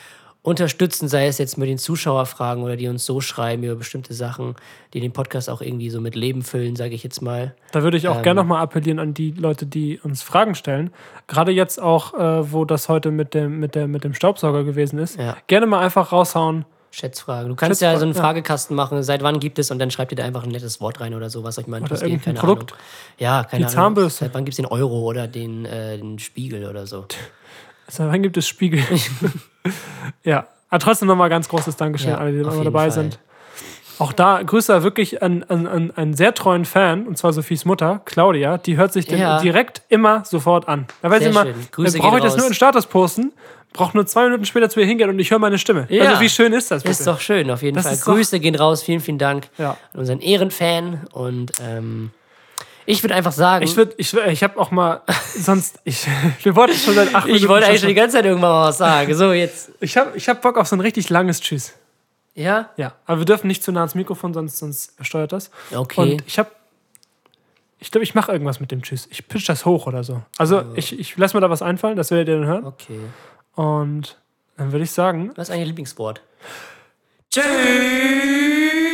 [0.42, 4.54] unterstützen, sei es jetzt mit den Zuschauerfragen oder die uns so schreiben über bestimmte Sachen,
[4.94, 7.56] die den Podcast auch irgendwie so mit Leben füllen, sage ich jetzt mal.
[7.72, 8.22] Da würde ich auch Ähm.
[8.22, 10.90] gerne nochmal appellieren an die Leute, die uns Fragen stellen.
[11.26, 15.00] Gerade jetzt auch, äh, wo das heute mit dem, mit, der, mit dem Staubsauger gewesen
[15.00, 15.18] ist.
[15.18, 15.36] Ja.
[15.48, 16.64] Gerne mal einfach raushauen.
[16.93, 17.49] Schätzfragen.
[17.49, 18.20] Du kannst ja so einen Schätzfragen, ja.
[18.43, 21.01] Fragekasten machen, seit wann gibt es und dann schreibt ihr da einfach ein nettes Wort
[21.01, 22.22] rein oder so, was euch mal interessiert.
[22.22, 22.72] Keine Produkt.
[22.72, 22.84] Ahnung.
[23.18, 23.74] Ja, keine Die Ahnung.
[23.74, 24.24] Zahnbürste.
[24.26, 27.07] Seit wann gibt es den Euro oder den, äh, den Spiegel oder so?
[27.84, 28.82] Also, wann gibt es Spiegel?
[30.24, 30.47] ja.
[30.70, 32.90] Aber trotzdem nochmal ganz großes Dankeschön Ja, an alle, die immer dabei Fall.
[32.93, 33.18] sind.
[33.99, 38.01] Auch da Grüße wirklich an, an, an einen sehr treuen Fan, und zwar Sophies Mutter,
[38.07, 38.57] Claudia.
[38.57, 39.40] Die hört sich den Ja.
[39.40, 40.86] direkt immer sofort an.
[41.03, 41.45] Da weiß Sehr ich immer,
[42.01, 43.32] brauche ich das nur in Status posten,
[43.73, 45.87] brauche nur zwei Minuten später zu ihr hingehen und ich höre meine Stimme.
[45.89, 46.05] Ja.
[46.05, 46.93] Also wie schön ist das bitte?
[46.93, 48.14] Ist doch schön, auf jeden Das Fall.
[48.14, 49.77] Grüße gehen raus, vielen, vielen Dank Ja.
[49.93, 52.11] an unseren Ehrenfan und ähm,
[52.85, 55.03] ich würde einfach sagen, Ich würde, ich, ich habe auch mal,
[55.37, 56.07] sonst, ich,
[56.43, 58.68] wir wollten schon seit acht ich Minuten wollte eigentlich schon die ganze Zeit irgendwann mal
[58.68, 59.14] was sagen.
[59.14, 59.70] So, jetzt.
[59.81, 61.75] Ich habe ich hab Bock auf so ein richtig langes Tschüss.
[62.35, 62.70] Ja?
[62.77, 65.51] Ja, aber wir dürfen nicht zu nah ans Mikrofon, sonst, sonst steuert das.
[65.73, 66.01] Okay.
[66.01, 66.51] Und ich habe,
[67.79, 69.07] ich glaube, ich mache irgendwas mit dem Tschüss.
[69.11, 70.23] Ich pitch das hoch oder so.
[70.39, 72.64] Also ich, ich lasse mir da was einfallen, das werdet ihr dann hören.
[72.66, 72.99] Okay.
[73.55, 74.20] Und
[74.57, 76.22] dann würde ich sagen, Was ist eigentlich Lieblingswort?
[77.30, 78.91] Tschüss!